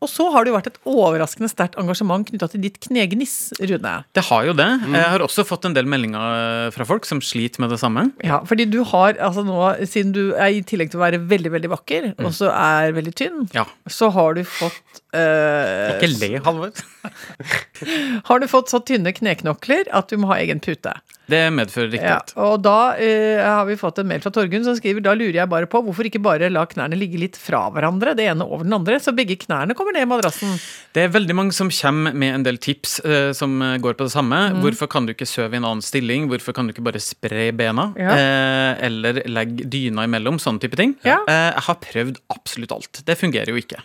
Og 0.04 0.10
så 0.12 0.28
har 0.32 0.44
det 0.46 0.52
jo 0.52 0.56
vært 0.58 0.68
et 0.70 0.78
overraskende 0.88 1.50
sterkt 1.50 1.78
engasjement 1.82 2.28
knytta 2.28 2.48
til 2.52 2.62
ditt 2.64 2.78
knegniss, 2.84 3.54
Rune. 3.60 3.94
Det 4.16 4.24
har 4.28 4.46
jo 4.50 4.54
det. 4.58 4.68
Jeg 4.92 5.10
har 5.16 5.24
også 5.26 5.46
fått 5.48 5.66
en 5.68 5.76
del 5.76 5.88
meldinger 5.90 6.70
fra 6.76 6.88
folk 6.88 7.08
som 7.10 7.22
sliter 7.24 7.64
med 7.64 7.74
det 7.74 7.80
samme. 7.82 8.10
Ja, 8.26 8.42
fordi 8.48 8.68
du 8.70 8.82
har 8.92 9.18
altså 9.24 9.44
nå, 9.48 9.58
siden 9.90 10.14
du 10.16 10.24
er 10.36 10.54
i 10.56 10.62
tillegg 10.68 10.92
til 10.94 11.00
å 11.02 11.06
være 11.06 11.22
veldig, 11.32 11.54
veldig 11.56 11.72
vakker, 11.74 12.10
og 12.22 12.32
så 12.36 12.52
er 12.54 12.96
veldig 12.96 13.16
tynn, 13.18 13.48
Ja. 13.56 13.66
så 13.90 14.12
har 14.14 14.36
du 14.38 14.44
fått 14.46 15.02
uh, 15.16 15.96
Ikke 15.96 16.12
le, 16.12 16.32
Halvor. 16.46 16.72
Har 18.26 18.40
du 18.42 18.48
fått 18.50 18.72
så 18.72 18.80
tynne 18.86 19.12
kneknokler 19.16 19.90
at 19.94 20.10
du 20.10 20.18
må 20.22 20.30
ha 20.32 20.40
egen 20.42 20.62
pute. 20.64 20.94
Det 21.30 21.42
medfører 21.54 21.96
Ja, 21.98 22.20
og 22.38 22.60
da 22.66 22.94
uh, 22.98 23.42
har 23.42 23.66
vi 23.70 23.78
fått 23.80 24.00
en 24.02 24.10
mail 24.10 24.22
fra 24.22 24.30
Torgunn 24.34 24.66
som 24.66 24.76
skriver 24.78 25.02
Da 25.02 25.16
lurer 25.18 25.40
jeg 25.40 25.50
bare 25.50 25.66
på 25.70 25.82
hvorfor 25.82 26.06
ikke 26.06 26.22
bare 26.22 26.52
la 26.54 26.68
knærne 26.70 26.98
ligge 27.00 27.18
litt 27.22 27.40
fra 27.40 27.64
hverandre, 27.74 28.16
det 28.18 28.28
ene 28.32 28.46
over 28.46 28.66
den 28.68 28.76
andre, 28.78 29.00
så 29.02 29.14
begge 29.16 29.38
knærne 29.42 29.76
kommer 29.78 29.96
ned 29.96 30.06
i 30.06 30.10
madrassen. 30.10 30.56
Det 30.96 31.06
er 31.06 31.14
veldig 31.14 31.36
mange 31.38 31.56
som 31.56 31.72
kommer 31.74 32.16
med 32.16 32.34
en 32.40 32.46
del 32.46 32.60
tips 32.62 33.00
eh, 33.06 33.32
som 33.38 33.58
eh, 33.62 33.78
går 33.84 33.98
på 33.98 34.08
det 34.08 34.14
samme. 34.14 34.40
Hvorfor 34.64 34.90
kan 34.92 35.08
du 35.08 35.14
ikke 35.16 35.28
sove 35.30 35.56
i 35.56 35.60
en 35.60 35.68
annen 35.68 35.84
stilling? 35.86 36.30
Hvorfor 36.32 36.56
kan 36.56 36.68
du 36.68 36.76
ikke 36.76 36.86
bare 36.86 37.02
spre 37.04 37.50
bena? 37.56 37.90
Ja. 38.00 38.16
Eh, 38.16 38.86
eller 38.88 39.22
legge 39.30 39.68
dyna 39.72 40.08
imellom? 40.08 40.40
Sånne 40.42 40.64
type 40.64 40.80
ting. 40.80 40.96
Ja. 41.08 41.20
Eh, 41.26 41.50
jeg 41.52 41.66
har 41.68 41.82
prøvd 41.84 42.22
absolutt 42.36 42.76
alt. 42.76 43.04
Det 43.08 43.18
fungerer 43.20 43.52
jo 43.54 43.60
ikke. 43.62 43.82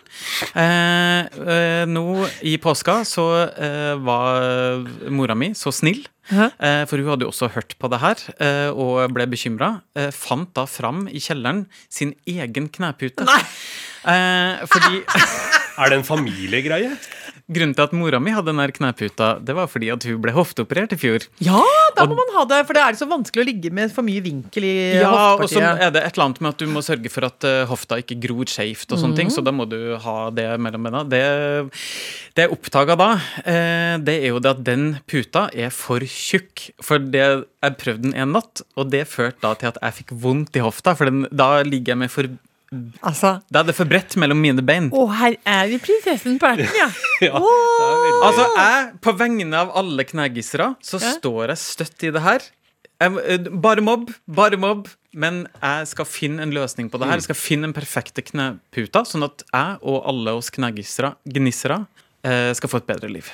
Eh, 0.51 1.27
eh, 1.41 1.83
nå 1.89 2.07
i 2.47 2.57
påska 2.61 3.01
så 3.07 3.27
var 4.01 4.81
mora 5.11 5.35
mi 5.37 5.51
så 5.57 5.71
snill 5.73 6.01
eh, 6.29 6.83
for 6.89 6.97
hun 7.01 7.09
hadde 7.13 7.25
jo 7.25 7.31
også 7.31 7.51
hørt 7.55 7.75
på 7.81 7.89
det 7.91 8.01
her 8.03 8.21
eh, 8.39 8.69
og 8.69 9.13
ble 9.15 9.27
bekymra. 9.31 9.71
Eh, 9.97 10.11
fant 10.15 10.51
da 10.57 10.67
fram 10.69 11.07
i 11.11 11.21
kjelleren 11.23 11.65
sin 11.89 12.13
egen 12.29 12.69
knepute. 12.73 13.25
Eh, 14.05 14.63
fordi 14.71 15.03
Er 15.79 15.91
det 15.91 16.01
en 16.01 16.07
familiegreie? 16.07 16.95
Grunnen 17.51 17.73
til 17.75 17.83
at 17.83 17.93
mora 17.95 18.19
mi 18.21 18.31
hadde 18.31 18.51
den 18.53 18.73
kneputa, 18.75 19.33
det 19.43 19.55
var 19.57 19.67
fordi 19.67 19.89
at 19.91 20.05
hun 20.07 20.19
ble 20.23 20.31
hofteoperert 20.35 20.93
i 20.95 20.99
fjor. 20.99 21.25
Ja, 21.43 21.59
da 21.97 22.05
må 22.07 22.15
man 22.15 22.31
ha 22.37 22.45
det, 22.47 22.61
for 22.67 22.77
det 22.77 22.83
er 22.85 22.99
så 22.99 23.07
vanskelig 23.09 23.43
å 23.43 23.47
ligge 23.49 23.71
med 23.75 23.91
for 23.91 24.07
mye 24.07 24.23
vinkel 24.23 24.67
i 24.67 24.75
Ja, 25.01 25.33
og 25.35 25.43
så 25.51 25.59
er 25.59 25.91
det 25.91 26.03
et 26.05 26.15
eller 26.15 26.29
annet 26.29 26.41
med 26.43 26.53
at 26.53 26.61
du 26.61 26.71
må 26.71 26.83
sørge 26.85 27.11
for 27.11 27.27
at 27.27 27.47
eh, 27.47 27.63
hofta 27.67 27.99
ikke 27.99 28.19
gror 28.23 28.47
skjevt, 28.51 28.87
og 28.93 29.01
sånne 29.01 29.19
ting, 29.19 29.31
så 29.33 29.43
da 29.43 29.53
må 29.55 29.67
du 29.69 29.97
ha 29.99 30.17
det 30.35 30.47
mellom 30.63 30.87
bena. 30.87 31.03
Det, 31.07 31.23
det 32.37 32.47
jeg 32.47 32.55
oppdaga 32.55 32.97
da, 32.99 33.09
eh, 33.43 33.95
det 34.05 34.17
er 34.21 34.29
jo 34.31 34.43
det 34.43 34.53
at 34.55 34.63
den 34.67 34.85
puta 35.11 35.47
er 35.51 35.73
for 35.75 36.03
tjukk. 36.07 36.69
For 36.83 37.03
det, 37.03 37.25
jeg 37.63 37.79
prøvde 37.81 38.07
den 38.07 38.15
en 38.15 38.35
natt, 38.37 38.63
og 38.79 38.93
det 38.93 39.03
førte 39.11 39.43
da 39.43 39.55
til 39.59 39.73
at 39.73 39.81
jeg 39.81 39.99
fikk 40.01 40.15
vondt 40.23 40.55
i 40.55 40.63
hofta, 40.63 40.95
for 40.95 41.11
den, 41.11 41.25
da 41.31 41.57
ligger 41.67 41.95
jeg 41.95 42.03
med 42.05 42.13
for 42.13 42.31
Altså, 43.03 43.41
Da 43.51 43.59
er 43.59 43.67
det 43.67 43.75
for 43.75 43.89
bredt 43.89 44.15
mellom 44.21 44.39
mine 44.39 44.63
bein. 44.63 44.87
å, 44.95 45.03
her 45.11 45.35
er 45.45 45.67
vi 45.67 45.77
prinsessen 45.83 46.37
på 46.39 46.47
erten, 46.53 46.71
ja. 46.77 46.87
Ja, 47.27 47.35
det 47.35 47.89
veldig... 47.91 48.23
Altså, 48.29 48.45
jeg, 48.55 48.87
på 49.03 49.13
vegne 49.19 49.59
av 49.59 49.73
alle 49.81 50.05
knægissere 50.07 50.69
så 50.81 51.01
Ja. 51.01 51.11
står 51.17 51.51
jeg 51.51 51.57
støtt 51.65 52.07
i 52.07 52.11
det 52.15 52.21
her. 52.23 52.47
Jeg, 53.01 53.17
eh, 53.25 53.49
bare 53.63 53.81
mobb, 53.83 54.11
bare 54.29 54.57
mobb. 54.61 54.87
Men 55.11 55.41
jeg 55.59 55.87
skal 55.91 56.07
finne 56.07 56.39
en 56.45 56.53
løsning 56.55 56.87
på 56.89 56.97
det 57.01 57.09
her. 57.09 57.17
Jeg 57.19 57.25
skal 57.27 57.35
finne 57.35 57.67
den 57.67 57.73
perfekte 57.75 58.23
kneputa, 58.23 59.01
sånn 59.03 59.25
at 59.27 59.43
jeg 59.51 59.79
og 59.83 60.05
alle 60.07 60.31
oss 60.39 60.47
knægissere 60.55 61.17
gnissere, 61.27 61.81
eh, 62.23 62.53
skal 62.55 62.71
få 62.71 62.79
et 62.79 62.87
bedre 62.87 63.09
liv. 63.11 63.27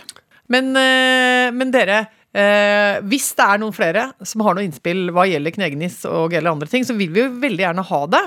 Men, 0.50 0.72
eh, 0.76 1.52
men 1.54 1.70
dere, 1.70 2.08
eh, 2.38 3.00
hvis 3.10 3.32
det 3.38 3.48
er 3.48 3.62
noen 3.62 3.76
flere 3.76 4.10
som 4.26 4.46
har 4.46 4.58
noe 4.58 4.68
innspill 4.68 5.10
hva 5.16 5.26
gjelder 5.30 5.56
Knegenis 5.56 6.00
og 6.10 6.36
gjelder 6.36 6.54
andre 6.54 6.70
ting, 6.72 6.86
så 6.88 6.96
vil 6.98 7.12
vi 7.14 7.24
jo 7.26 7.34
veldig 7.42 7.66
gjerne 7.66 7.88
ha 7.90 8.02
det. 8.14 8.24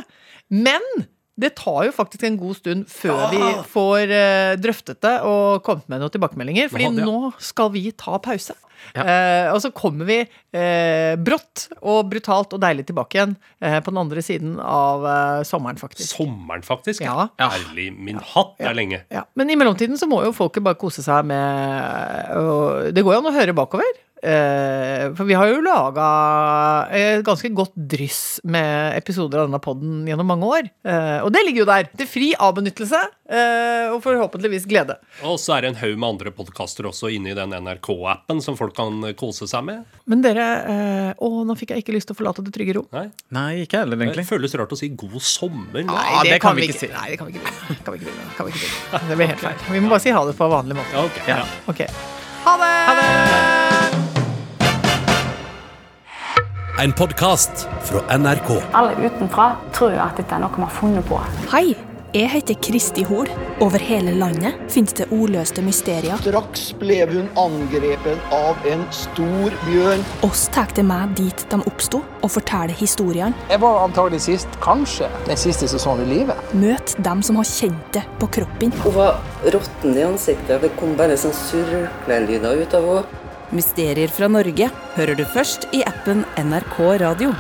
Men 0.51 0.87
det 1.41 1.55
tar 1.59 1.87
jo 1.89 1.93
faktisk 1.97 2.25
en 2.29 2.37
god 2.41 2.59
stund 2.61 2.89
før 2.91 3.23
vi 3.33 3.43
får 3.73 4.11
uh, 4.13 4.57
drøftet 4.61 5.01
det 5.05 5.15
og 5.27 5.63
kommet 5.67 5.87
med 5.91 6.03
noen 6.03 6.13
tilbakemeldinger. 6.15 6.69
Fordi 6.73 6.89
Ja, 6.89 6.91
det- 6.99 7.07
nå 7.07 7.33
skal 7.41 7.71
vi 7.75 7.91
ta 7.93 8.19
pause. 8.23 8.57
Ja. 8.97 9.03
Uh, 9.05 9.55
og 9.55 9.59
så 9.61 9.69
kommer 9.77 10.07
vi 10.09 10.19
uh, 10.25 11.13
brått 11.21 11.67
og 11.85 12.09
brutalt 12.09 12.55
og 12.57 12.63
deilig 12.63 12.87
tilbake 12.89 13.19
igjen 13.19 13.35
på 13.61 13.93
den 13.93 14.01
andre 14.01 14.23
siden 14.25 14.55
av 14.61 15.05
sommeren, 15.45 15.77
faktisk. 15.81 16.15
Sommeren, 16.17 16.65
faktisk. 16.65 17.05
Ja. 17.05 17.29
Ærlig 17.41 17.91
min 17.93 18.17
hatt, 18.33 18.55
det 18.59 18.71
er 18.71 18.77
lenge. 18.79 19.03
Ja, 19.13 19.27
Men 19.37 19.51
i 19.53 19.57
mellomtiden 19.61 20.01
så 20.01 20.09
må 20.09 20.23
jo 20.25 20.33
folket 20.37 20.65
bare 20.65 20.79
kose 20.81 21.05
seg 21.05 21.29
med 21.29 22.95
Det 22.97 23.05
går 23.05 23.17
jo 23.17 23.21
an 23.21 23.29
å 23.33 23.37
høre 23.37 23.57
bakover. 23.57 24.01
Eh, 24.23 25.07
for 25.17 25.25
vi 25.25 25.37
har 25.39 25.49
jo 25.49 25.63
laga 25.65 26.07
et 26.93 27.23
ganske 27.25 27.49
godt 27.57 27.73
dryss 27.75 28.41
med 28.45 28.97
episoder 28.99 29.41
av 29.41 29.49
denne 29.49 29.61
podden 29.65 30.03
gjennom 30.09 30.29
mange 30.29 30.49
år. 30.49 30.69
Eh, 30.85 31.19
og 31.25 31.33
det 31.33 31.45
ligger 31.47 31.65
jo 31.65 31.69
der. 31.71 31.89
Til 32.01 32.09
fri 32.11 32.29
avbenyttelse 32.37 33.01
eh, 33.01 33.89
og 33.95 34.03
forhåpentligvis 34.05 34.67
glede. 34.71 34.99
Og 35.25 35.39
så 35.41 35.57
er 35.57 35.65
det 35.65 35.73
en 35.73 35.81
haug 35.81 35.97
med 35.97 36.09
andre 36.15 36.35
podkaster 36.37 36.89
også 36.91 37.13
inne 37.15 37.33
i 37.33 37.39
den 37.39 37.55
NRK-appen 37.57 38.43
som 38.45 38.59
folk 38.61 38.77
kan 38.77 39.01
kose 39.19 39.49
seg 39.51 39.65
med. 39.67 39.87
Men 40.11 40.25
dere 40.25 40.49
eh, 40.69 41.11
Å, 41.21 41.31
nå 41.47 41.57
fikk 41.59 41.75
jeg 41.75 41.85
ikke 41.85 41.97
lyst 41.97 42.11
til 42.11 42.17
å 42.17 42.21
forlate 42.21 42.45
det 42.45 42.53
trygge 42.55 42.77
rom. 42.77 42.89
Nei, 42.95 43.09
Nei, 43.35 43.51
ikke 43.65 43.83
heller, 43.83 43.99
egentlig. 44.01 44.27
Det 44.27 44.33
føles 44.35 44.57
rart 44.61 44.77
å 44.77 44.79
si 44.79 44.91
god 44.93 45.21
sommer. 45.25 45.85
Nei, 45.87 46.09
det, 46.25 46.37
det 46.37 46.41
kan 46.45 46.59
vi 46.59 46.69
ikke 46.69 46.81
si. 46.85 46.91
Nei, 46.93 47.09
det 47.15 47.21
kan 47.21 47.31
vi 47.31 47.37
ikke 47.37 47.47
begynne. 47.49 47.81
Kan 47.85 47.97
vi 47.97 48.03
ikke 48.03 48.11
begynne. 48.11 48.33
Kan 48.37 48.51
vi 48.51 48.55
ikke 48.55 48.65
begynne. 48.67 49.07
Det 49.11 49.21
blir 49.21 49.33
helt 49.33 49.45
feil. 49.49 49.69
Vi 49.75 49.85
må 49.85 49.95
bare 49.95 50.05
si 50.05 50.17
ha 50.17 50.27
det 50.29 50.37
på 50.39 50.51
vanlig 50.53 50.81
måte. 50.81 50.93
Ja, 50.97 51.07
ok. 51.09 51.23
Ja. 51.31 51.41
okay. 51.73 51.89
Ok. 51.89 52.19
Ha 52.41 52.57
det! 52.57 52.75
Ha 52.89 53.01
det! 53.01 53.50
En 56.83 56.93
podkast 56.93 57.69
fra 57.83 58.19
NRK. 58.19 58.63
Alle 58.73 58.95
utenfra 59.05 59.57
tror 59.73 59.91
jo 59.93 60.01
at 60.01 60.17
dette 60.17 60.33
er 60.33 60.41
noe 60.41 60.55
vi 60.55 60.65
har 60.65 60.71
funnet 60.73 61.05
på. 61.05 61.19
Hei, 61.53 61.75
jeg 62.17 62.31
heter 62.33 62.57
Kristi 62.65 63.05
Hol. 63.05 63.29
Over 63.61 63.85
hele 63.85 64.15
landet 64.17 64.57
finnes 64.73 64.97
det 64.97 65.11
ordløste 65.13 65.61
mysterier. 65.61 66.17
Straks 66.25 66.71
ble 66.81 67.03
hun 67.11 67.29
angrepet 67.43 68.33
av 68.33 68.65
en 68.73 68.87
stor 68.97 69.59
bjørn. 69.67 70.07
Oss 70.25 70.47
tar 70.57 70.73
det 70.73 70.87
med 70.89 71.13
dit 71.21 71.45
de 71.53 71.61
oppsto, 71.69 72.01
og 72.25 72.33
forteller 72.33 72.73
historiene. 72.81 73.37
Jeg 73.53 73.61
var 73.61 73.85
antagelig 73.85 74.25
sist, 74.31 74.61
kanskje, 74.65 75.13
den 75.29 75.45
siste 75.45 75.69
sesongen 75.69 76.09
i 76.09 76.15
livet. 76.23 76.53
Møt 76.57 76.97
dem 77.05 77.21
som 77.21 77.43
har 77.43 77.53
kjent 77.53 77.93
det 77.93 78.09
på 78.25 78.33
kroppen. 78.41 78.73
Hun 78.87 78.97
var 78.97 79.21
råtten 79.45 80.01
i 80.01 80.09
ansiktet. 80.09 80.63
Det 80.65 80.73
kom 80.81 80.97
bare 80.97 81.21
sånn 81.21 81.37
surklelyder 81.45 82.65
ut 82.65 82.81
av 82.81 82.95
henne. 82.95 83.20
Mysterier 83.51 84.13
fra 84.15 84.29
Norge 84.31 84.69
hører 84.95 85.17
du 85.19 85.25
først 85.27 85.67
i 85.75 85.81
appen 85.83 86.23
NRK 86.39 86.77
Radio. 87.03 87.33